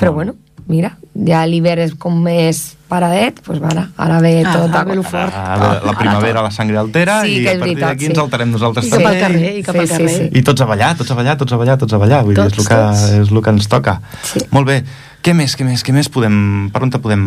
[0.00, 0.14] Però Molt.
[0.16, 0.34] bueno,
[0.66, 0.96] mira,
[1.26, 4.74] ja l'hivern és com més paradet, doncs pues, ara, ara ve Ah, tot...
[4.74, 5.34] ara a- fort.
[5.34, 8.10] Ara, la primavera la sangre altera Sí, i a partir d'aquí sí.
[8.12, 9.14] ens alterem nosaltres I cap també.
[9.14, 10.30] al carrer, i cap al carrer.
[10.32, 12.22] I tots a ballar, tots a ballar, tots a ballar, tots a ballar.
[12.24, 13.02] Vull dir, és el Tots, que, tots.
[13.20, 14.00] és el que ens toca.
[14.22, 14.40] Sí.
[14.50, 14.84] Molt bé.
[15.24, 16.70] Què més, què més, què més podem...
[16.72, 17.24] Per on te podem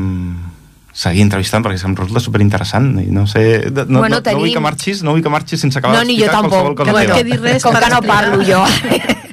[0.93, 1.63] seguir entrevistant?
[1.65, 3.69] Perquè em resulta superinteressant i no sé...
[3.71, 5.97] No, no, Bueno, no, no vull tenim- que marxis, no vull que marxis sense acabar
[5.97, 7.15] No, ni jo d'explicar tampoc.
[7.17, 8.63] que dir res com que no parlo jo.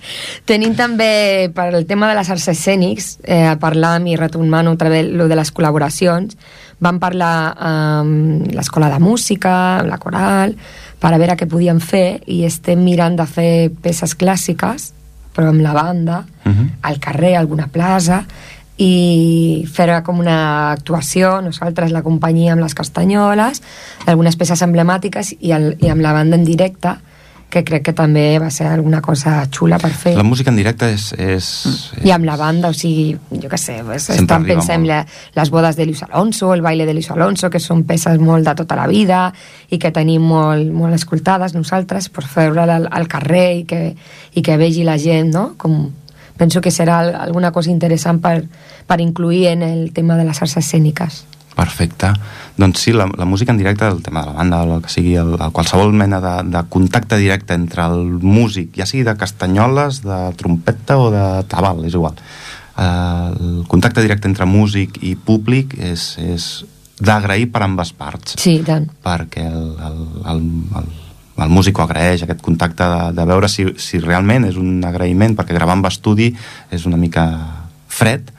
[0.45, 5.07] Tenim també, per el tema de les arts escènics, eh, parlam i retomant otra vez
[5.11, 6.37] lo de les col·laboracions,
[6.81, 10.57] vam parlar amb l'Escola de Música, amb la Coral,
[11.01, 14.93] per a veure què podíem fer, i estem mirant de fer peces clàssiques,
[15.35, 16.69] però amb la banda, Mhm.
[16.83, 18.25] al carrer, a alguna plaça,
[18.77, 23.63] i fer com una actuació, nosaltres, la companyia amb les castanyoles,
[24.07, 26.97] algunes peces emblemàtiques i, el, i amb la banda en directe,
[27.55, 30.17] que crec que també va ser alguna cosa xula per fer.
[30.19, 31.07] La música en directe és...
[31.15, 31.47] és,
[32.03, 34.43] I amb la banda, o sigui, jo què sé, pues, estan
[34.83, 34.89] molt.
[34.91, 35.01] la,
[35.39, 38.55] les bodes de Luis Alonso, el baile de Luis Alonso, que són peces molt de
[38.59, 39.29] tota la vida
[39.71, 43.83] i que tenim molt, molt escoltades nosaltres, per fer-la al, al carrer i que,
[44.35, 45.53] i que vegi la gent, no?
[45.57, 45.93] Com,
[46.37, 48.41] penso que serà al- alguna cosa interessant per,
[48.87, 51.23] per incluir en el tema de les arts escèniques.
[51.55, 52.11] Perfecte.
[52.59, 55.15] Doncs sí, la, la música en directe, el tema de la banda, el que sigui,
[55.21, 60.03] el, el qualsevol mena de, de contacte directe entre el músic, ja sigui de castanyoles,
[60.03, 62.19] de trompeta o de tabal, és igual.
[62.75, 66.49] Eh, el contacte directe entre músic i públic és, és
[66.99, 68.87] d'agrair per ambes parts Sí, tant.
[69.03, 69.97] perquè el, el,
[70.31, 70.43] el,
[70.79, 70.93] el,
[71.47, 75.35] el músic ho agraeix, aquest contacte de, de veure si, si realment és un agraïment,
[75.39, 76.33] perquè gravar amb estudi
[76.75, 77.25] és una mica
[77.91, 78.34] fred,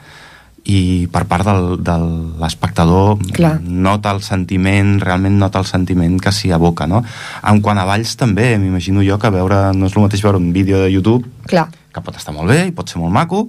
[0.66, 1.94] i per part del, de
[2.42, 3.20] l'espectador
[3.62, 7.04] nota el sentiment, realment nota el sentiment que s'hi aboca, no?
[7.46, 10.52] En quant a balls també, m'imagino jo que veure, no és el mateix veure un
[10.56, 11.68] vídeo de YouTube, Clar.
[11.94, 13.46] que pot estar molt bé i pot ser molt maco,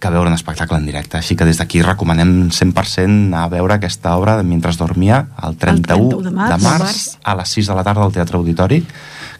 [0.00, 1.18] que veure un espectacle en directe.
[1.18, 5.56] Així que des d'aquí recomanem 100% anar a veure aquesta obra de Mentre dormia el
[5.56, 7.18] 31, 31 de març, De març.
[7.22, 8.84] a les 6 de la tarda al Teatre Auditori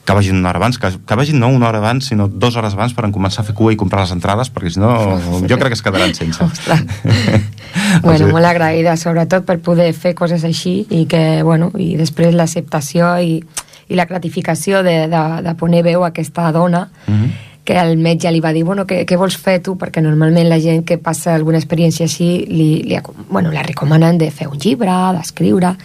[0.04, 2.74] que vagin una hora abans, que, que vagin no una hora abans, sinó dues hores
[2.74, 4.90] abans per en començar a fer cua i comprar les entrades, perquè si no
[5.50, 6.44] jo crec que es quedaran sense.
[8.02, 13.12] Bueno, molt agraïda, sobretot per poder fer coses així i que, bueno, i després l'acceptació
[13.22, 13.36] i,
[13.90, 17.30] i la gratificació de, de, de poner veu a aquesta dona Mhm.
[17.64, 19.76] que el metge li va dir, bueno, què, què vols fer tu?
[19.78, 22.98] Perquè normalment la gent que passa alguna experiència així li, li,
[23.28, 25.76] bueno, la recomanen de fer un llibre, d'escriure,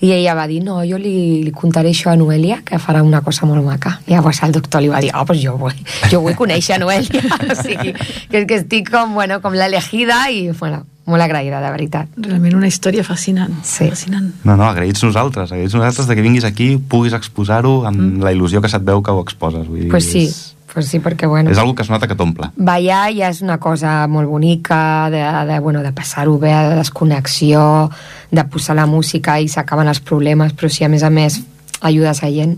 [0.00, 3.20] i ella va dir, no, jo li, li contaré això a Noelia, que farà una
[3.24, 3.98] cosa molt maca.
[4.06, 5.76] I llavors el doctor li va dir, oh, pues jo vull,
[6.08, 7.20] jo vull conèixer a Noelia.
[7.50, 7.92] o sigui,
[8.30, 12.08] que que estic com, bueno, com l'elegida i, bueno, molt agraïda, de veritat.
[12.16, 13.58] Realment una història fascinant.
[13.66, 13.90] Sí.
[13.90, 14.30] Fascinant.
[14.44, 18.24] No, no, agraïts nosaltres, agraïts nosaltres de que vinguis aquí, puguis exposar-ho amb mm.
[18.24, 19.66] la il·lusió que se't veu que ho exposes.
[19.68, 21.50] Vull dir, Pues sí, És, pues sí, perquè, bueno...
[21.50, 22.50] és algo que es nota que t'omple.
[22.56, 27.90] ballar ja és una cosa molt bonica, de, de, bueno, de passar-ho bé, de desconnexió,
[28.30, 31.40] de posar la música i s'acaben els problemes, però si a més a més
[31.80, 32.56] ajudes a gent,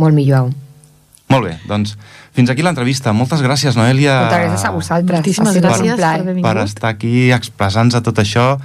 [0.00, 0.48] molt millor.
[1.30, 1.96] Molt bé, doncs
[2.34, 3.12] fins aquí l'entrevista.
[3.12, 4.16] Moltes gràcies, Noelia.
[4.24, 5.18] Moltes gràcies a vosaltres.
[5.20, 6.46] Moltíssimes Ha gràcies per haver vingut.
[6.48, 8.56] per estar aquí expressant-nos a tot això,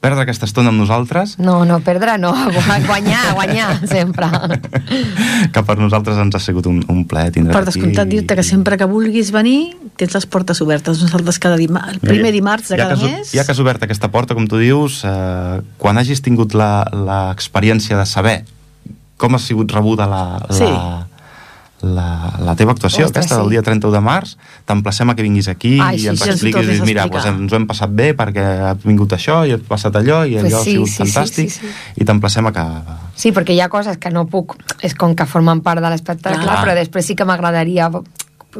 [0.00, 4.28] perdre aquesta estona amb nosaltres, No, no, perdre no, gu- guanyar, guanyar, sempre.
[5.56, 8.76] que per nosaltres ens ha sigut un, un plaer tindre Per descomptat, dir-te que sempre
[8.76, 11.00] que vulguis venir tens les portes obertes.
[11.00, 13.32] Nosaltres cada dimarts, el primer dimarts de ja cada que mes...
[13.32, 17.96] Ja que has obert aquesta porta, com tu dius, eh, quan hagis tingut la- l'experiència
[17.96, 18.36] de saber
[19.16, 20.68] com ha sigut rebuda la, la, Sí.
[21.82, 23.56] La, la teva actuació, Ostres, aquesta del sí.
[23.56, 24.34] dia 31 de març,
[24.68, 27.26] t'emplacem a que vinguis aquí Ai, i sí, ens sí, expliquis, tornis a mira, pues,
[27.28, 30.48] ens ho hem passat bé perquè ha vingut això i ha passat allò i Pues
[30.48, 32.00] allò sí, ha sigut sí, sí, fantàstic sí, sí.
[32.00, 32.66] i t'emplacem a que...
[33.16, 34.56] Sí, perquè hi ha coses que no puc,
[34.86, 37.90] és com que formen part de l'espectacle, però després sí que m'agradaria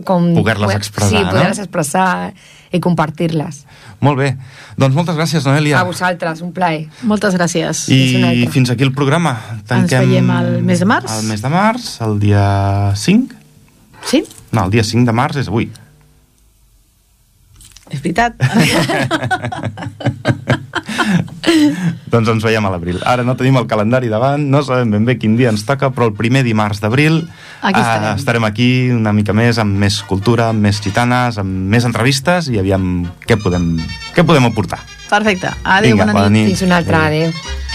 [0.04, 0.34] com...
[0.36, 1.30] Poder-les expressar, Sí, no?
[1.30, 2.32] poder-les expressar
[2.74, 3.62] i compartir-les.
[4.04, 4.34] Molt bé.
[4.76, 5.78] Doncs moltes gràcies, Noelia.
[5.80, 6.88] A vosaltres, un plaer.
[7.08, 7.86] Moltes gràcies.
[7.88, 9.36] I fins aquí el programa.
[9.70, 11.10] veiem el mes de març.
[11.20, 13.34] El mes de març, el dia 5.
[14.04, 14.24] Sí?
[14.52, 15.70] No, el dia 5 de març és avui.
[17.90, 18.34] És veritat.
[22.12, 23.00] doncs ens veiem a l'abril.
[23.06, 26.08] Ara no tenim el calendari davant, no sabem ben bé quin dia ens toca, però
[26.10, 28.10] el primer dimarts d'abril eh, estarem.
[28.16, 32.60] estarem aquí una mica més, amb més cultura, amb més gitanes, amb més entrevistes i
[32.62, 33.74] aviam què podem,
[34.16, 34.80] què podem aportar.
[35.06, 35.52] Perfecte.
[35.62, 36.18] Adéu, Vinga, bona nit.
[36.18, 36.48] bona nit.
[36.50, 37.30] Fins una altra, Adéu.
[37.30, 37.65] adéu.